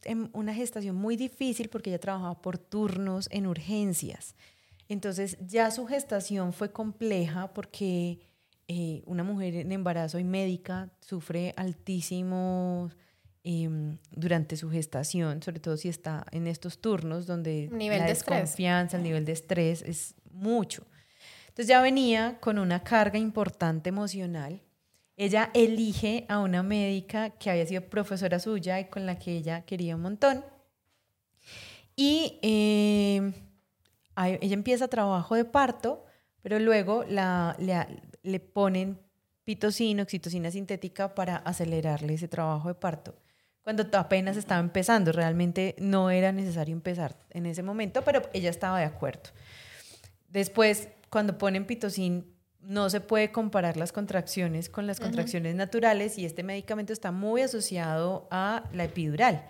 em, 0.04 0.30
una 0.34 0.54
gestación 0.54 0.96
muy 0.98 1.16
difícil 1.16 1.70
porque 1.70 1.90
ella 1.90 2.00
trabajaba 2.00 2.42
por 2.42 2.58
turnos 2.58 3.30
en 3.32 3.48
urgencias. 3.48 4.36
Entonces 4.90 5.38
ya 5.40 5.72
su 5.72 5.86
gestación 5.86 6.52
fue 6.52 6.74
compleja 6.74 7.54
porque 7.54 8.20
eh, 8.68 9.04
una 9.06 9.24
mujer 9.24 9.56
en 9.56 9.72
embarazo 9.72 10.20
y 10.20 10.24
médica 10.26 10.92
sufre 11.00 11.54
altísimos 11.56 12.98
Em, 13.46 13.98
durante 14.12 14.58
su 14.58 14.70
gestación, 14.70 15.42
sobre 15.42 15.62
todo 15.62 15.78
si 15.78 15.88
está 15.88 16.26
en 16.32 16.46
estos 16.46 16.80
turnos 16.80 17.26
donde 17.26 17.70
nivel 17.72 18.00
la 18.00 18.04
de 18.04 18.10
desconfianza, 18.10 18.98
el 18.98 19.04
nivel 19.04 19.24
de 19.24 19.32
estrés 19.32 19.82
es 19.82 20.14
mucho. 20.34 20.86
Entonces 21.48 21.68
ya 21.68 21.82
venía 21.82 22.38
con 22.42 22.60
una 22.60 22.84
carga 22.84 23.18
importante 23.18 23.88
emocional. 23.88 24.62
Ella 25.16 25.52
elige 25.54 26.26
a 26.28 26.40
una 26.40 26.64
médica 26.64 27.30
que 27.30 27.50
había 27.50 27.66
sido 27.66 27.84
profesora 27.84 28.40
suya 28.40 28.78
y 28.82 28.90
con 28.90 29.06
la 29.06 29.18
que 29.18 29.38
ella 29.38 29.62
quería 29.62 29.96
un 29.96 30.02
montón. 30.02 30.44
Y 31.96 32.40
em, 32.42 33.34
ella 34.18 34.54
empieza 34.54 34.90
trabajo 34.90 35.36
de 35.36 35.46
parto, 35.46 36.04
pero 36.42 36.60
luego 36.60 37.06
la, 37.08 37.56
le, 37.58 38.02
le 38.22 38.40
ponen 38.42 39.00
pitocina, 39.46 40.04
oxitocina 40.04 40.52
sintética 40.52 41.16
para 41.16 41.38
acelerarle 41.38 42.16
ese 42.16 42.28
trabajo 42.28 42.68
de 42.68 42.76
parto 42.76 43.16
cuando 43.64 43.86
apenas 43.98 44.38
estaba 44.38 44.60
empezando. 44.60 45.12
Realmente 45.12 45.76
no 45.80 46.10
era 46.10 46.32
necesario 46.32 46.74
empezar 46.74 47.18
en 47.32 47.46
ese 47.46 47.64
momento, 47.64 48.04
pero 48.04 48.22
ella 48.34 48.50
estaba 48.50 48.80
de 48.80 48.86
acuerdo. 48.86 49.30
Después, 50.30 50.90
cuando 51.10 51.38
ponen 51.38 51.66
pitocin, 51.66 52.36
no 52.62 52.90
se 52.90 53.02
puede 53.02 53.32
comparar 53.32 53.78
las 53.78 53.92
contracciones 53.92 54.70
con 54.70 54.86
las 54.86 55.00
contracciones 55.00 55.56
naturales 55.56 56.18
y 56.18 56.26
este 56.26 56.44
medicamento 56.44 56.92
está 56.92 57.12
muy 57.12 57.42
asociado 57.42 58.28
a 58.32 58.70
la 58.74 58.84
epidural, 58.84 59.50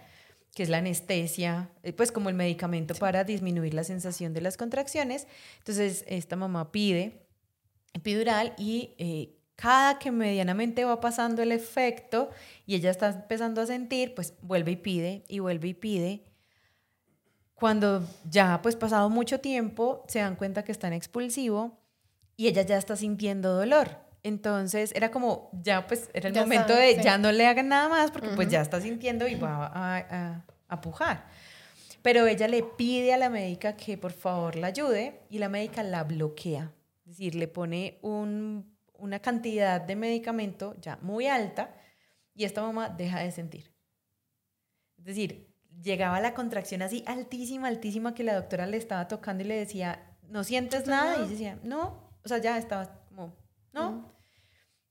que 0.53 0.63
es 0.63 0.69
la 0.69 0.77
anestesia, 0.77 1.71
eh, 1.81 1.91
pues 1.91 2.11
como 2.11 2.29
el 2.29 2.35
medicamento 2.35 2.93
para 2.95 3.23
disminuir 3.23 3.73
la 3.73 3.83
sensación 3.83 4.33
de 4.33 4.41
las 4.41 4.57
contracciones. 4.57 5.27
Entonces, 5.57 6.05
esta 6.07 6.35
mamá 6.35 6.71
pide 6.71 7.25
epidural 7.93 8.53
y 8.57 8.93
eh, 8.99 9.38
cada 9.59 9.99
que 9.99 10.09
medianamente 10.09 10.85
va 10.85 11.01
pasando 11.01 11.41
el 11.41 11.51
efecto 11.51 12.29
y 12.65 12.75
ella 12.75 12.91
está 12.91 13.09
empezando 13.09 13.59
a 13.59 13.65
sentir, 13.65 14.15
pues 14.15 14.33
vuelve 14.41 14.71
y 14.71 14.75
pide 14.77 15.25
y 15.27 15.39
vuelve 15.39 15.67
y 15.67 15.73
pide. 15.73 16.23
Cuando 17.55 18.07
ya 18.23 18.61
pues 18.61 18.77
pasado 18.77 19.09
mucho 19.09 19.41
tiempo 19.41 20.05
se 20.07 20.19
dan 20.19 20.37
cuenta 20.37 20.63
que 20.63 20.71
está 20.71 20.87
en 20.87 20.93
expulsivo 20.93 21.77
y 22.37 22.47
ella 22.47 22.61
ya 22.61 22.77
está 22.77 22.95
sintiendo 22.95 23.53
dolor. 23.53 23.97
Entonces 24.23 24.93
era 24.95 25.11
como, 25.11 25.49
ya 25.61 25.87
pues 25.87 26.09
era 26.13 26.29
el 26.29 26.35
momento 26.35 26.73
de 26.73 27.01
ya 27.03 27.17
no 27.17 27.33
le 27.33 27.45
hagan 27.45 27.67
nada 27.67 27.89
más 27.89 28.11
porque 28.11 28.29
pues 28.29 28.47
ya 28.47 28.61
está 28.61 28.79
sintiendo 28.79 29.27
y 29.27 29.35
va 29.35 29.69
a, 29.73 30.45
a 30.69 30.81
pujar. 30.81 31.27
Pero 32.01 32.27
ella 32.27 32.47
le 32.47 32.63
pide 32.63 33.13
a 33.13 33.17
la 33.17 33.29
médica 33.29 33.75
que 33.75 33.97
por 33.97 34.13
favor 34.13 34.55
la 34.55 34.67
ayude 34.67 35.19
y 35.29 35.39
la 35.39 35.49
médica 35.49 35.83
la 35.83 36.05
bloquea. 36.05 36.71
Es 37.01 37.17
decir, 37.17 37.35
le 37.35 37.49
pone 37.49 37.97
un 38.03 38.78
una 39.01 39.19
cantidad 39.19 39.81
de 39.81 39.95
medicamento 39.95 40.75
ya 40.79 40.97
muy 41.01 41.27
alta 41.27 41.75
y 42.33 42.45
esta 42.45 42.61
mamá 42.61 42.89
deja 42.89 43.19
de 43.19 43.31
sentir. 43.31 43.73
Es 44.97 45.05
decir, 45.05 45.55
llegaba 45.81 46.19
la 46.19 46.33
contracción 46.33 46.81
así 46.81 47.03
altísima, 47.05 47.67
altísima 47.67 48.13
que 48.13 48.23
la 48.23 48.35
doctora 48.35 48.65
le 48.65 48.77
estaba 48.77 49.07
tocando 49.07 49.43
y 49.43 49.47
le 49.47 49.55
decía, 49.55 50.17
¿no 50.27 50.43
sientes 50.43 50.87
nada? 50.87 51.25
Y 51.25 51.29
decía, 51.29 51.59
no, 51.63 52.11
o 52.23 52.27
sea, 52.27 52.37
ya 52.39 52.57
estaba 52.57 53.05
como, 53.07 53.35
no. 53.73 54.13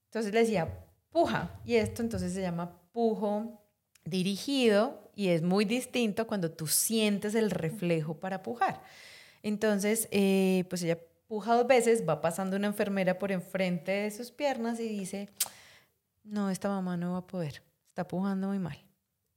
Entonces 0.07 0.33
le 0.33 0.41
decía, 0.41 0.87
puja. 1.11 1.61
Y 1.65 1.77
esto 1.77 2.03
entonces 2.03 2.33
se 2.33 2.43
llama 2.43 2.81
pujo 2.93 3.63
dirigido 4.05 5.11
y 5.15 5.29
es 5.29 5.43
muy 5.43 5.65
distinto 5.65 6.27
cuando 6.27 6.51
tú 6.51 6.67
sientes 6.67 7.35
el 7.35 7.51
reflejo 7.51 8.19
para 8.19 8.43
pujar. 8.43 8.83
Entonces, 9.43 10.09
eh, 10.11 10.65
pues 10.69 10.83
ella 10.83 10.99
puja 11.29 11.55
dos 11.55 11.67
veces, 11.67 12.09
va 12.09 12.21
pasando 12.21 12.57
una 12.57 12.67
enfermera 12.67 13.19
por 13.19 13.31
enfrente 13.31 13.93
de 13.93 14.11
sus 14.11 14.33
piernas 14.33 14.81
y 14.81 14.89
dice, 14.89 15.29
no, 16.25 16.51
esta 16.51 16.69
mamá 16.69 16.97
no 16.97 17.13
va 17.13 17.19
a 17.19 17.27
poder, 17.27 17.63
está 17.91 18.09
pujando 18.09 18.49
muy 18.49 18.59
mal. 18.59 18.83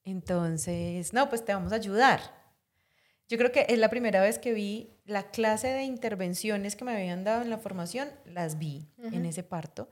Entonces, 0.04 1.13
no, 1.13 1.30
pues 1.30 1.45
te 1.45 1.54
vamos 1.54 1.73
a 1.73 1.75
ayudar. 1.75 2.21
Yo 3.27 3.38
creo 3.38 3.51
que 3.51 3.65
es 3.69 3.77
la 3.77 3.89
primera 3.89 4.21
vez 4.21 4.39
que 4.39 4.54
vi 4.54 4.97
la 5.06 5.30
clase 5.32 5.67
de 5.67 5.84
intervenciones 5.84 6.75
que 6.75 6.86
me 6.86 6.93
habían 6.93 7.23
dado 7.23 7.41
en 7.43 7.49
la 7.49 7.58
formación, 7.58 8.10
las 8.25 8.58
vi 8.58 8.89
en 8.97 9.25
ese 9.25 9.43
parto, 9.43 9.89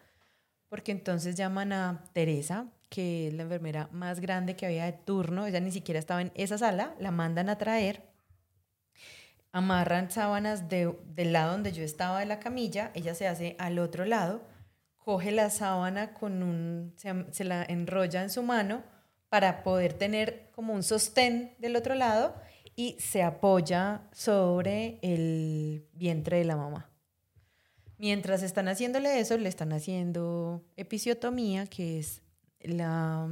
porque 0.68 0.92
entonces 0.92 1.36
llaman 1.36 1.74
a 1.74 2.06
Teresa, 2.14 2.68
que 2.90 3.28
es 3.28 3.34
la 3.34 3.44
enfermera 3.44 3.88
más 3.92 4.20
grande 4.20 4.56
que 4.56 4.66
había 4.66 4.86
de 4.86 4.94
turno, 4.94 5.46
ella 5.46 5.60
ni 5.60 5.72
siquiera 5.72 6.00
estaba 6.00 6.22
en 6.22 6.32
esa 6.36 6.58
sala, 6.58 6.96
la 7.00 7.12
mandan 7.12 7.50
a 7.50 7.58
traer 7.58 8.09
amarran 9.52 10.12
sábanas 10.12 10.70
del 10.70 11.34
lado 11.34 11.54
donde 11.54 11.72
yo 11.72 11.84
estaba 11.84 12.20
de 12.20 12.26
la 12.26 12.40
camilla, 12.40 12.92
ella 12.94 13.16
se 13.16 13.28
hace 13.28 13.56
al 13.60 13.80
otro 13.80 14.06
lado, 14.06 14.42
coge 14.98 15.32
la 15.32 15.50
sábana 15.50 16.14
con 16.14 16.44
un, 16.44 16.94
se, 16.98 17.44
la 17.44 17.64
enrolla 17.64 18.22
en 18.22 18.30
su 18.30 18.44
mano 18.44 18.84
para 19.30 19.64
poder 19.64 19.94
tener 19.94 20.50
como 20.52 20.74
un 20.74 20.84
sostén 20.84 21.56
del 21.60 21.76
otro 21.76 21.96
lado 21.96 22.36
y 22.76 22.96
se 23.00 23.24
apoya 23.24 24.04
sobre 24.12 25.00
el 25.02 25.88
vientre 25.94 26.38
de 26.38 26.46
la 26.46 26.56
mamá. 26.56 26.90
Mientras 27.98 28.44
están 28.44 28.68
haciéndole 28.70 29.20
eso, 29.20 29.38
le 29.38 29.50
están 29.50 29.74
haciendo 29.74 30.64
episiotomía, 30.78 31.66
que 31.66 32.00
es 32.00 32.22
la 32.62 33.28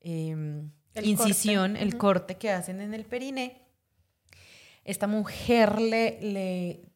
em, 0.00 0.70
incisión, 1.02 1.76
el 1.76 1.98
corte 1.98 2.36
que 2.36 2.50
hacen 2.50 2.80
en 2.80 2.94
el 2.94 3.04
periné 3.04 3.63
esta 4.84 5.06
mujer 5.06 5.80
le, 5.80 6.18
le 6.20 6.92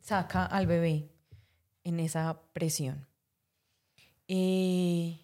saca 0.00 0.44
al 0.44 0.66
bebé 0.66 1.10
en 1.84 2.00
esa 2.00 2.40
presión. 2.52 3.06
Eh, 4.28 5.20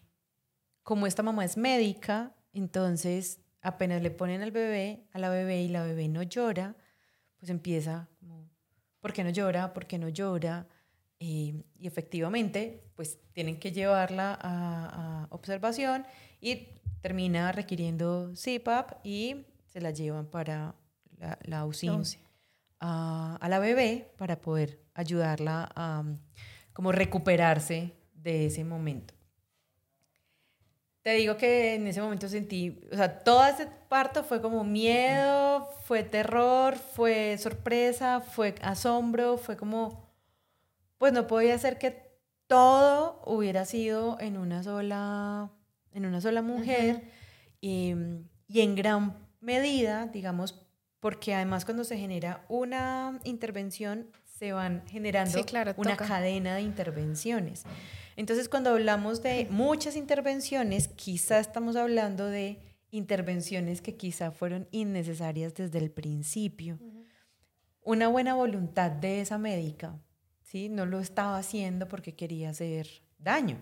como 0.82 1.06
esta 1.06 1.22
mamá 1.22 1.44
es 1.44 1.56
médica, 1.56 2.34
entonces 2.52 3.40
apenas 3.60 4.02
le 4.02 4.10
ponen 4.10 4.42
al 4.42 4.50
bebé, 4.50 5.06
a 5.12 5.18
la 5.18 5.28
bebé 5.28 5.62
y 5.62 5.68
la 5.68 5.84
bebé 5.84 6.08
no 6.08 6.22
llora, 6.22 6.76
pues 7.38 7.50
empieza 7.50 8.08
como, 8.18 8.48
¿por 9.00 9.12
qué 9.12 9.24
no 9.24 9.30
llora? 9.30 9.72
¿Por 9.72 9.86
qué 9.86 9.98
no 9.98 10.08
llora? 10.08 10.68
Eh, 11.18 11.62
y 11.78 11.86
efectivamente, 11.86 12.90
pues 12.94 13.18
tienen 13.32 13.58
que 13.58 13.72
llevarla 13.72 14.38
a, 14.40 15.26
observación 15.30 16.04
y 16.40 16.68
termina 17.00 17.52
requiriendo 17.52 18.32
CPAP 18.34 19.04
y 19.04 19.46
se 19.66 19.80
la 19.80 19.90
llevan 19.90 20.26
para 20.26 20.74
la, 21.22 21.38
la 21.44 21.68
a, 22.80 23.38
a 23.40 23.48
la 23.48 23.58
bebé 23.58 24.12
para 24.18 24.40
poder 24.40 24.80
ayudarla 24.94 25.70
a 25.74 26.04
como 26.72 26.92
recuperarse 26.92 27.92
de 28.14 28.46
ese 28.46 28.64
momento. 28.64 29.14
Te 31.02 31.14
digo 31.14 31.36
que 31.36 31.74
en 31.74 31.86
ese 31.88 32.00
momento 32.00 32.28
sentí, 32.28 32.80
o 32.92 32.96
sea, 32.96 33.18
todo 33.18 33.44
ese 33.44 33.66
parto 33.88 34.22
fue 34.22 34.40
como 34.40 34.62
miedo, 34.62 35.68
fue 35.84 36.04
terror, 36.04 36.76
fue 36.76 37.36
sorpresa, 37.38 38.20
fue 38.20 38.54
asombro, 38.62 39.36
fue 39.36 39.56
como, 39.56 40.08
pues 40.98 41.12
no 41.12 41.26
podía 41.26 41.58
ser 41.58 41.78
que 41.78 42.12
todo 42.46 43.20
hubiera 43.26 43.64
sido 43.64 44.16
en 44.20 44.36
una 44.36 44.62
sola, 44.62 45.50
en 45.92 46.06
una 46.06 46.20
sola 46.20 46.40
mujer 46.40 47.02
y, 47.60 47.94
y 48.46 48.60
en 48.60 48.76
gran 48.76 49.16
medida, 49.40 50.06
digamos, 50.06 50.61
porque 51.02 51.34
además 51.34 51.64
cuando 51.64 51.82
se 51.82 51.98
genera 51.98 52.44
una 52.48 53.18
intervención 53.24 54.06
se 54.38 54.52
van 54.52 54.84
generando 54.86 55.44
una 55.76 55.96
cadena 55.96 56.54
de 56.54 56.62
intervenciones. 56.62 57.64
Entonces, 58.14 58.48
cuando 58.48 58.70
hablamos 58.70 59.20
de 59.20 59.48
muchas 59.50 59.96
intervenciones, 59.96 60.86
quizá 60.86 61.40
estamos 61.40 61.74
hablando 61.74 62.26
de 62.26 62.60
intervenciones 62.92 63.82
que 63.82 63.96
quizá 63.96 64.30
fueron 64.30 64.68
innecesarias 64.70 65.54
desde 65.54 65.78
el 65.78 65.90
principio. 65.90 66.78
Una 67.82 68.06
buena 68.06 68.34
voluntad 68.34 68.92
de 68.92 69.22
esa 69.22 69.38
médica, 69.38 69.98
¿sí? 70.44 70.68
No 70.68 70.86
lo 70.86 71.00
estaba 71.00 71.36
haciendo 71.36 71.88
porque 71.88 72.14
quería 72.14 72.50
hacer 72.50 72.86
daño. 73.18 73.60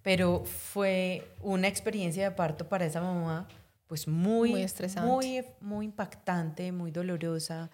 Pero 0.00 0.46
fue 0.46 1.30
una 1.42 1.68
experiencia 1.68 2.24
de 2.24 2.34
parto 2.34 2.66
para 2.66 2.86
esa 2.86 3.02
mamá, 3.02 3.46
pues 3.88 4.06
muy, 4.06 4.50
muy 4.50 4.62
estresante, 4.62 5.08
muy, 5.08 5.44
muy 5.60 5.86
impactante, 5.86 6.70
muy 6.70 6.92
dolorosa. 6.92 7.70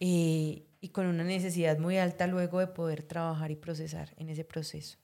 Eh, 0.00 0.64
y 0.80 0.88
con 0.90 1.06
una 1.06 1.24
necesidad 1.24 1.78
muy 1.78 1.98
alta 1.98 2.26
luego 2.26 2.60
de 2.60 2.68
poder 2.68 3.02
trabajar 3.02 3.50
y 3.50 3.56
procesar 3.56 4.14
en 4.16 4.28
ese 4.28 4.44
proceso. 4.44 4.98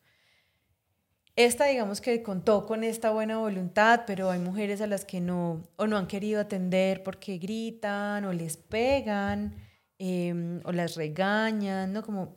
Esta, 1.36 1.66
digamos 1.66 2.00
que 2.00 2.22
contó 2.22 2.64
con 2.64 2.84
esta 2.84 3.10
buena 3.10 3.38
voluntad, 3.38 4.02
pero 4.06 4.30
hay 4.30 4.38
mujeres 4.38 4.80
a 4.80 4.86
las 4.86 5.04
que 5.04 5.20
no, 5.20 5.64
o 5.76 5.86
no 5.88 5.96
han 5.96 6.06
querido 6.06 6.40
atender 6.40 7.02
porque 7.02 7.38
gritan 7.38 8.24
o 8.24 8.32
les 8.32 8.56
pegan 8.56 9.56
em, 9.98 10.60
o 10.64 10.70
las 10.70 10.94
regañan, 10.94 11.92
¿no? 11.92 12.02
Como 12.02 12.36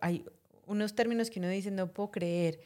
hay 0.00 0.24
unos 0.66 0.94
términos 0.94 1.28
que 1.28 1.40
uno 1.40 1.48
dice, 1.48 1.72
no 1.72 1.92
puedo 1.92 2.12
creer. 2.12 2.60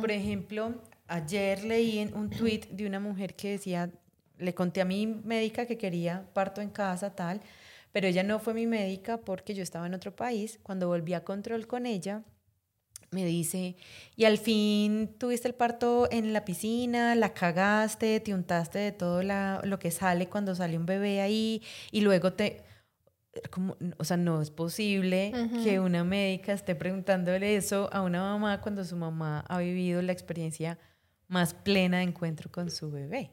Por 0.00 0.10
ejemplo, 0.10 0.74
ayer 1.06 1.62
leí 1.62 2.00
en 2.00 2.14
un 2.14 2.28
tweet 2.30 2.62
de 2.72 2.84
una 2.84 2.98
mujer 2.98 3.36
que 3.36 3.50
decía, 3.50 3.92
le 4.42 4.54
conté 4.54 4.80
a 4.80 4.84
mi 4.84 5.06
médica 5.06 5.66
que 5.66 5.78
quería 5.78 6.26
parto 6.32 6.60
en 6.60 6.70
casa, 6.70 7.14
tal, 7.14 7.40
pero 7.92 8.06
ella 8.06 8.22
no 8.22 8.38
fue 8.38 8.54
mi 8.54 8.66
médica 8.66 9.18
porque 9.18 9.54
yo 9.54 9.62
estaba 9.62 9.86
en 9.86 9.94
otro 9.94 10.14
país. 10.16 10.58
Cuando 10.62 10.88
volví 10.88 11.14
a 11.14 11.24
control 11.24 11.66
con 11.66 11.86
ella, 11.86 12.24
me 13.10 13.26
dice, 13.26 13.76
y 14.16 14.24
al 14.24 14.38
fin 14.38 15.14
tuviste 15.18 15.46
el 15.46 15.54
parto 15.54 16.08
en 16.10 16.32
la 16.32 16.44
piscina, 16.44 17.14
la 17.14 17.34
cagaste, 17.34 18.20
te 18.20 18.32
untaste 18.32 18.78
de 18.78 18.92
todo 18.92 19.22
lo 19.22 19.78
que 19.78 19.90
sale 19.90 20.28
cuando 20.28 20.54
sale 20.54 20.78
un 20.78 20.86
bebé 20.86 21.20
ahí 21.20 21.62
y 21.90 22.00
luego 22.00 22.32
te... 22.32 22.64
Como, 23.50 23.78
o 23.96 24.04
sea, 24.04 24.18
no 24.18 24.42
es 24.42 24.50
posible 24.50 25.32
que 25.64 25.80
una 25.80 26.04
médica 26.04 26.52
esté 26.52 26.74
preguntándole 26.74 27.56
eso 27.56 27.88
a 27.90 28.02
una 28.02 28.20
mamá 28.20 28.60
cuando 28.60 28.84
su 28.84 28.94
mamá 28.94 29.40
ha 29.48 29.58
vivido 29.58 30.02
la 30.02 30.12
experiencia 30.12 30.78
más 31.28 31.54
plena 31.54 31.98
de 31.98 32.04
encuentro 32.04 32.50
con 32.52 32.70
su 32.70 32.90
bebé. 32.90 33.30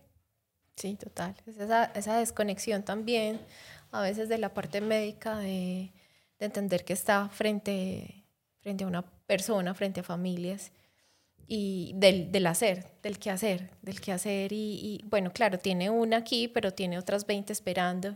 Sí, 0.80 0.96
total. 0.96 1.36
esa, 1.46 1.86
esa 1.86 2.18
desconexión 2.20 2.84
también 2.84 3.42
a 3.92 4.02
veces 4.02 4.30
de 4.30 4.38
la 4.38 4.54
parte 4.54 4.80
médica 4.82 5.38
de, 5.38 5.92
de 6.39 6.46
entender 6.46 6.86
que 6.86 6.94
está 6.94 7.28
frente, 7.30 8.24
frente 8.62 8.86
a 8.86 8.88
una 8.88 9.02
persona, 9.28 9.74
frente 9.74 10.00
a 10.00 10.04
familias 10.04 10.72
y 11.48 11.94
del, 11.96 12.32
del 12.32 12.48
hacer, 12.48 12.86
del 13.04 13.20
qué 13.20 13.32
hacer, 13.32 13.72
del 13.82 14.02
qué 14.02 14.13
hacer 14.13 14.54
y, 14.54 15.02
y, 15.02 15.06
bueno, 15.10 15.32
claro, 15.34 15.60
tiene 15.60 15.89
una 15.89 16.18
aquí, 16.18 16.48
pero 16.48 16.74
tiene 16.74 16.98
otras 17.00 17.26
20 17.28 17.54
esperando 17.54 18.15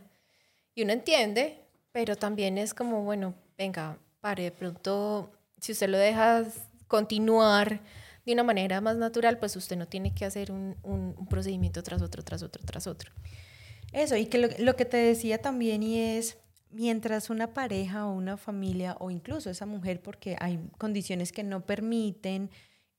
y 0.76 0.84
uno 0.84 0.94
entiende, 0.94 1.60
pero 1.92 2.16
también 2.16 2.58
es 2.58 2.74
como, 2.74 3.04
bueno, 3.04 3.36
venga, 3.58 3.98
pare, 4.22 4.44
de 4.44 4.52
pronto, 4.52 5.32
si 5.60 5.74
usted 5.74 5.90
lo 5.90 5.98
deja 5.98 6.44
continuar 6.88 7.82
de 8.26 8.34
una 8.34 8.44
manera 8.44 8.80
más 8.82 8.98
natural, 8.98 9.38
pues 9.38 9.56
usted 9.56 9.78
no 9.78 9.88
tiene 9.88 10.14
que 10.14 10.26
hacer 10.26 10.52
un, 10.52 10.78
un, 10.84 11.28
procedimiento 11.28 11.84
tras 11.84 12.02
otro, 12.02 12.24
tras 12.24 12.42
otro, 12.42 12.64
tras 12.66 12.88
otro. 12.88 13.12
Eso, 13.92 14.16
y 14.16 14.26
que 14.28 14.38
lo, 14.38 14.76
que 14.76 14.86
te 14.86 14.98
decía 14.98 15.40
también 15.40 15.84
y 15.84 16.00
es, 16.00 16.38
mientras 16.70 17.30
una 17.30 17.54
pareja 17.54 18.08
o 18.08 18.14
una 18.14 18.38
familia 18.38 18.96
o 19.00 19.12
incluso 19.12 19.50
esa 19.50 19.66
mujer, 19.66 20.02
porque 20.02 20.36
hay 20.40 20.60
condiciones 20.78 21.32
que 21.32 21.44
no 21.44 21.66
permiten, 21.66 22.50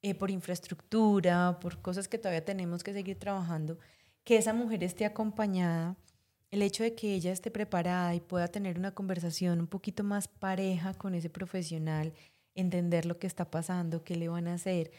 eh, 0.02 0.14
por 0.14 0.30
infraestructura, 0.30 1.58
por 1.60 1.80
cosas 1.80 2.08
que 2.08 2.18
todavía 2.18 2.44
tenemos 2.44 2.84
que 2.84 2.92
seguir 2.92 3.18
trabajando, 3.18 3.78
que 4.22 4.36
esa 4.36 4.52
mujer 4.52 4.84
esté 4.84 5.06
acompañada, 5.06 5.96
el 6.50 6.60
hecho 6.60 6.82
de 6.82 6.94
que 6.94 7.14
ella 7.14 7.32
esté 7.32 7.50
preparada 7.50 8.14
y 8.14 8.20
pueda 8.20 8.48
tener 8.48 8.78
una 8.78 8.92
conversación 8.92 9.60
un 9.60 9.66
poquito 9.66 10.04
más 10.04 10.28
pareja 10.28 10.92
con 10.92 11.14
ese 11.14 11.30
profesional, 11.30 12.12
entender 12.54 13.06
lo 13.06 13.18
que 13.18 13.26
está 13.26 13.50
pasando, 13.50 14.04
qué 14.04 14.16
le 14.16 14.28
van 14.28 14.48
a 14.48 14.54
hacer, 14.54 14.90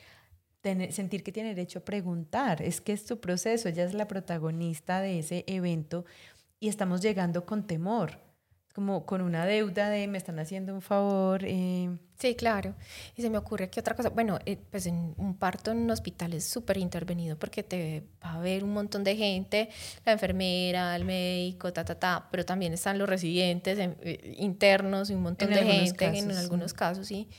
sentir 0.89 1.23
que 1.23 1.31
tiene 1.31 1.49
derecho 1.49 1.79
a 1.79 1.85
preguntar. 1.85 2.61
Es 2.61 2.81
que 2.81 2.93
es 2.93 3.01
su 3.01 3.19
proceso, 3.19 3.69
ella 3.69 3.83
es 3.83 3.93
la 3.93 4.07
protagonista 4.07 4.99
de 5.01 5.19
ese 5.19 5.43
evento 5.47 6.05
y 6.59 6.67
estamos 6.67 7.01
llegando 7.01 7.45
con 7.45 7.67
temor, 7.67 8.19
como 8.75 9.05
con 9.05 9.21
una 9.21 9.45
deuda 9.45 9.89
de 9.89 10.05
me 10.05 10.17
están 10.17 10.37
haciendo 10.37 10.73
un 10.73 10.81
favor. 10.81 11.45
Eh. 11.45 11.89
Sí, 12.19 12.35
claro. 12.35 12.75
Y 13.15 13.21
se 13.21 13.29
me 13.29 13.37
ocurre 13.37 13.69
que 13.69 13.79
otra 13.79 13.95
cosa, 13.95 14.09
bueno, 14.09 14.37
eh, 14.45 14.57
pues 14.69 14.85
en 14.85 15.13
un 15.15 15.37
parto 15.37 15.71
en 15.71 15.77
un 15.77 15.91
hospital 15.91 16.33
es 16.33 16.43
súper 16.43 16.77
intervenido 16.77 17.39
porque 17.39 17.63
te 17.63 18.03
va 18.21 18.33
a 18.33 18.39
ver 18.39 18.65
un 18.65 18.73
montón 18.73 19.05
de 19.05 19.15
gente, 19.15 19.69
la 20.03 20.11
enfermera, 20.11 20.93
el 20.93 21.05
médico, 21.05 21.71
ta, 21.71 21.85
ta, 21.85 21.95
ta, 21.97 22.27
pero 22.29 22.43
también 22.43 22.73
están 22.73 22.97
los 22.97 23.07
residentes 23.07 23.79
eh, 23.79 24.35
internos 24.39 25.09
y 25.09 25.13
un 25.13 25.21
montón 25.21 25.51
de 25.51 25.63
gente 25.63 26.05
en 26.07 26.31
algunos 26.31 26.73
casos, 26.73 27.07
sí. 27.07 27.29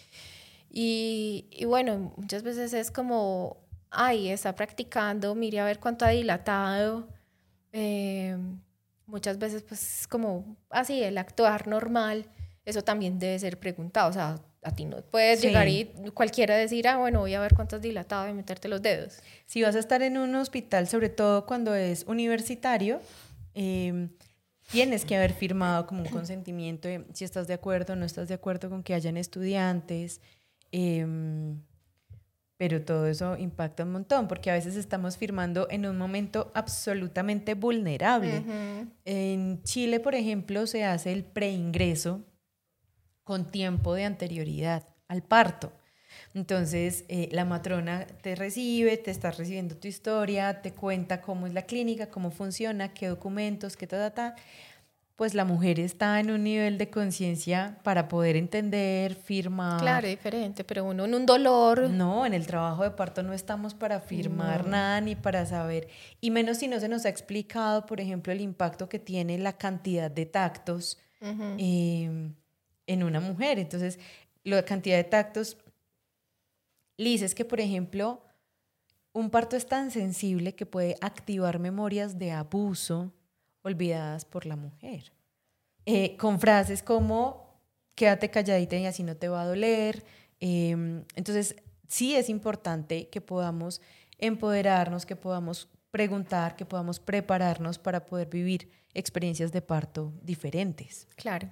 Y, 0.71 1.49
y, 1.51 1.67
bueno, 1.67 2.15
muchas 2.17 2.43
veces 2.45 2.73
es 2.73 2.91
como, 2.91 3.59
ay, 3.91 4.31
está 4.31 4.55
practicando, 4.55 5.35
mire 5.35 5.61
a 5.61 5.67
ver 5.67 5.81
cuánto 5.81 6.07
ha 6.07 6.11
dilatado. 6.11 7.09
Eh, 7.73 8.39
muchas 9.07 9.39
veces 9.39 9.63
pues 9.63 10.01
es 10.01 10.07
como 10.07 10.57
así, 10.71 11.03
el 11.03 11.19
actuar 11.19 11.69
normal, 11.69 12.27
eso 12.65 12.83
también 12.83 13.19
debe 13.19 13.39
ser 13.39 13.59
preguntado. 13.59 14.11
O 14.11 14.13
sea, 14.13 14.41
a 14.63 14.71
ti 14.73 14.85
no 14.85 15.01
puedes 15.03 15.41
llegar 15.41 15.69
y 15.69 15.87
cualquiera 16.13 16.57
decir, 16.57 16.89
ah, 16.89 16.97
bueno, 16.97 17.21
voy 17.21 17.35
a 17.35 17.41
ver 17.41 17.55
cuánto 17.55 17.77
has 17.77 17.83
dilatado 17.83 18.29
y 18.29 18.33
meterte 18.33 18.69
los 18.69 18.83
dedos. 18.83 19.21
Si 19.47 19.63
vas 19.63 19.77
a 19.77 19.79
estar 19.79 20.03
en 20.03 20.19
un 20.19 20.35
hospital, 20.35 20.89
sobre 20.89 21.09
todo 21.09 21.47
cuando 21.47 21.75
es 21.75 22.05
universitario, 22.09 23.01
eh, 23.55 24.09
tienes 24.71 25.05
que 25.05 25.17
haber 25.17 25.33
firmado 25.33 25.87
como 25.87 26.03
un 26.03 26.09
consentimiento 26.09 26.89
de 26.89 27.05
si 27.15 27.25
estás 27.25 27.47
de 27.47 27.55
acuerdo 27.55 27.93
o 27.93 27.97
no 27.97 28.05
estás 28.05 28.29
de 28.29 28.35
acuerdo 28.35 28.69
con 28.69 28.83
que 28.83 28.95
hayan 28.95 29.17
estudiantes, 29.17 30.21
Em, 30.73 31.63
pero 32.57 32.83
todo 32.83 33.07
eso 33.07 33.37
impacta 33.37 33.85
un 33.85 33.93
montón, 33.93 34.29
porque 34.29 34.51
a 34.51 34.55
veces 34.55 34.77
estamos 34.77 35.17
firmando 35.17 35.67
en 35.71 35.87
un 35.87 35.99
momento 35.99 36.51
absolutamente 36.55 37.55
vulnerable. 37.55 38.43
En 39.05 39.63
Chile, 39.63 40.01
por 40.01 40.15
ejemplo, 40.15 40.67
se 40.67 40.85
hace 40.85 41.13
el 41.13 41.25
preingreso 41.25 42.25
con 43.25 43.51
tiempo 43.51 43.95
de 43.95 44.05
anterioridad 44.05 44.89
al 45.09 45.23
parto. 45.23 45.73
Entonces, 46.33 47.05
eh, 47.09 47.29
la 47.33 47.45
matrona 47.45 48.07
te 48.23 48.35
recibe, 48.35 48.97
te 48.97 49.11
está 49.11 49.31
recibiendo 49.31 49.77
tu 49.77 49.89
historia, 49.89 50.63
te 50.63 50.73
cuenta 50.73 51.21
cómo 51.21 51.47
es 51.47 51.53
la 51.53 51.63
clínica, 51.63 52.09
cómo 52.09 52.31
funciona, 52.31 52.95
qué 52.95 53.09
documentos, 53.09 53.77
qué 53.77 53.87
ta, 53.87 53.99
ta, 53.99 54.15
ta 54.15 54.37
pues 55.17 55.33
la 55.33 55.47
mujer 55.47 55.81
está 55.81 56.21
en 56.21 56.31
un 56.31 56.45
nivel 56.45 56.77
de 56.77 56.91
conciencia 56.91 57.79
para 57.83 58.07
poder 58.07 58.37
entender, 58.37 59.15
firmar. 59.15 59.81
Claro, 59.81 60.07
diferente, 60.07 60.63
pero 60.63 60.85
uno 60.85 61.07
en 61.07 61.15
un 61.15 61.25
dolor. 61.25 61.89
No, 61.89 62.27
en 62.27 62.35
el 62.35 62.47
trabajo 62.47 62.83
de 62.83 62.91
parto 62.91 63.23
no 63.23 63.33
estamos 63.33 63.73
para 63.73 64.01
firmar 64.01 64.67
nada 64.67 65.01
ni 65.01 65.17
para 65.17 65.47
saber, 65.47 65.89
y 66.21 66.31
menos 66.31 66.59
si 66.59 66.69
no 66.69 66.79
se 66.81 66.89
nos 66.89 67.07
ha 67.07 67.09
explicado, 67.09 67.87
por 67.87 67.99
ejemplo, 67.99 68.31
el 68.31 68.43
impacto 68.43 68.91
que 68.91 68.99
tiene 68.99 69.39
la 69.39 69.57
cantidad 69.57 70.11
de 70.11 70.27
tactos 70.27 70.99
em, 71.23 72.35
en 72.87 73.03
una 73.03 73.19
mujer. 73.19 73.59
Entonces, 73.59 73.99
la 74.45 74.63
cantidad 74.65 74.99
de 74.99 75.05
tactos, 75.05 75.57
Liz, 76.99 77.23
es 77.23 77.35
que, 77.35 77.47
por 77.47 77.61
ejemplo, 77.61 78.23
un 79.15 79.31
parto 79.31 79.57
es 79.57 79.67
tan 79.67 79.91
sensible 79.91 80.55
que 80.55 80.67
puede 80.67 80.99
activar 81.01 81.59
memorias 81.59 82.19
de 82.19 82.33
abuso 82.33 83.13
olvidadas 83.67 84.25
por 84.25 84.47
la 84.47 84.57
mujer. 84.57 85.13
Eh, 85.85 86.17
con 86.17 86.41
frases 86.41 86.83
como, 86.83 87.61
quédate 87.95 88.31
calladita 88.31 88.77
y 88.77 88.87
así 88.87 89.03
no 89.03 89.17
te 89.17 89.29
va 89.29 89.43
a 89.43 89.47
doler. 89.47 90.05
Em, 90.41 91.05
entonces, 91.15 91.57
sí 91.89 92.15
es 92.15 92.29
importante 92.29 93.09
que 93.09 93.21
podamos 93.21 93.81
empoderarnos, 94.19 95.05
que 95.05 95.17
podamos 95.17 95.69
preguntar, 95.91 96.57
que 96.57 96.65
podamos 96.65 97.01
prepararnos 97.01 97.79
para 97.79 98.07
poder 98.07 98.29
vivir 98.29 98.71
experiencias 98.95 99.53
de 99.53 99.63
parto 99.63 100.13
diferentes. 100.23 101.09
Claro. 101.17 101.51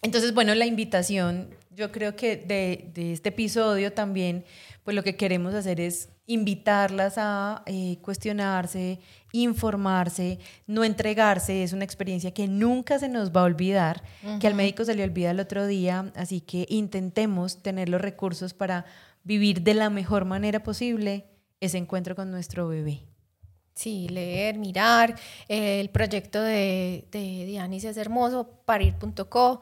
Entonces, 0.00 0.34
bueno, 0.34 0.54
la 0.54 0.66
invitación, 0.66 1.54
yo 1.70 1.92
creo 1.92 2.16
que 2.16 2.36
de, 2.36 2.90
de, 2.92 3.12
este 3.12 3.28
episodio 3.28 3.92
también, 3.92 4.44
pues 4.82 4.96
lo 4.96 5.04
que 5.04 5.16
queremos 5.16 5.54
hacer 5.54 5.80
es 5.80 6.08
invitarlas 6.26 7.14
a 7.16 7.62
eh, 7.66 7.98
cuestionarse, 8.00 9.00
informarse, 9.32 10.38
no 10.66 10.84
entregarse. 10.84 11.62
Es 11.62 11.72
una 11.72 11.84
experiencia 11.84 12.32
que 12.32 12.48
nunca 12.48 12.98
se 12.98 13.08
nos 13.08 13.30
va 13.32 13.40
a 13.42 13.44
olvidar, 13.44 14.02
que 14.40 14.46
al 14.46 14.54
médico 14.54 14.84
se 14.84 14.94
le 14.94 15.04
olvida 15.04 15.30
el 15.30 15.40
otro 15.40 15.66
día, 15.66 16.12
así 16.14 16.40
que 16.40 16.66
intentemos 16.68 17.62
tener 17.62 17.88
los 17.88 18.00
recursos 18.00 18.54
para 18.54 18.84
vivir 19.24 19.62
de 19.62 19.74
la 19.74 19.90
mejor 19.90 20.24
manera 20.24 20.62
posible 20.62 21.26
ese 21.60 21.78
encuentro 21.78 22.16
con 22.16 22.30
nuestro 22.30 22.68
bebé. 22.68 23.04
Sí, 23.74 24.08
leer, 24.08 24.58
mirar. 24.58 25.18
el 25.48 25.88
proyecto 25.88 26.42
de, 26.42 27.08
de 27.10 27.46
Dianis 27.46 27.84
es 27.84 27.96
hermoso, 27.96 28.60
parir.co 28.64 29.60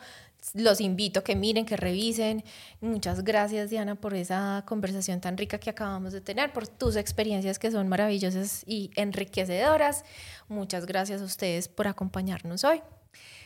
los 0.54 0.80
invito 0.80 1.20
a 1.20 1.24
que 1.24 1.36
miren, 1.36 1.66
que 1.66 1.76
revisen. 1.76 2.44
Muchas 2.80 3.24
gracias, 3.24 3.70
Diana, 3.70 3.94
por 3.94 4.14
esa 4.14 4.64
conversación 4.66 5.20
tan 5.20 5.36
rica 5.36 5.58
que 5.58 5.70
acabamos 5.70 6.12
de 6.12 6.20
tener, 6.20 6.52
por 6.52 6.66
tus 6.66 6.96
experiencias 6.96 7.58
que 7.58 7.70
son 7.70 7.88
maravillosas 7.88 8.64
y 8.66 8.90
enriquecedoras. 8.96 10.04
Muchas 10.48 10.86
gracias 10.86 11.20
a 11.22 11.24
ustedes 11.24 11.68
por 11.68 11.88
acompañarnos 11.88 12.64
hoy. 12.64 12.82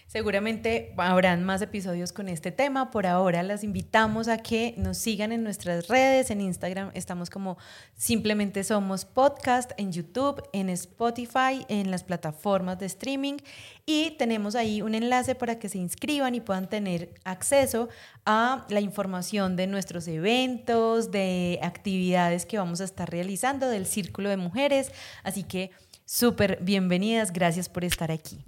Seguramente 0.07 0.95
habrán 0.97 1.43
más 1.43 1.61
episodios 1.61 2.13
con 2.13 2.29
este 2.29 2.53
tema. 2.53 2.91
Por 2.93 3.07
ahora 3.07 3.43
las 3.43 3.65
invitamos 3.65 4.29
a 4.29 4.39
que 4.39 4.75
nos 4.77 4.99
sigan 4.99 5.33
en 5.33 5.43
nuestras 5.43 5.89
redes. 5.89 6.31
En 6.31 6.41
Instagram 6.41 6.91
estamos 6.95 7.31
como 7.31 7.59
simplemente 7.97 8.63
somos 8.63 9.05
podcast, 9.05 9.73
en 9.77 9.93
YouTube, 9.93 10.43
en 10.53 10.69
Spotify, 10.71 11.65
en 11.69 11.91
las 11.91 12.05
plataformas 12.05 12.79
de 12.79 12.87
streaming. 12.87 13.39
Y 13.87 14.13
tenemos 14.13 14.55
ahí 14.55 14.83
un 14.83 14.95
enlace 14.95 15.35
para 15.35 15.59
que 15.59 15.69
se 15.69 15.79
inscriban 15.79 16.35
y 16.35 16.41
puedan 16.41 16.69
tener 16.69 17.15
acceso 17.25 17.89
a 18.25 18.67
la 18.69 18.81
información 18.81 19.57
de 19.57 19.67
nuestros 19.67 20.07
eventos, 20.07 21.11
de 21.11 21.59
actividades 21.63 22.47
que 22.47 22.59
vamos 22.59 22.81
a 22.81 22.85
estar 22.85 23.11
realizando 23.11 23.69
del 23.69 23.87
Círculo 23.87 24.29
de 24.29 24.37
Mujeres. 24.37 24.93
Así 25.25 25.43
que 25.43 25.73
Súper 26.07 26.59
bienvenidas, 26.61 27.33
gracias 27.33 27.69
por 27.71 27.83
estar 27.83 28.11
aquí. 28.13 28.45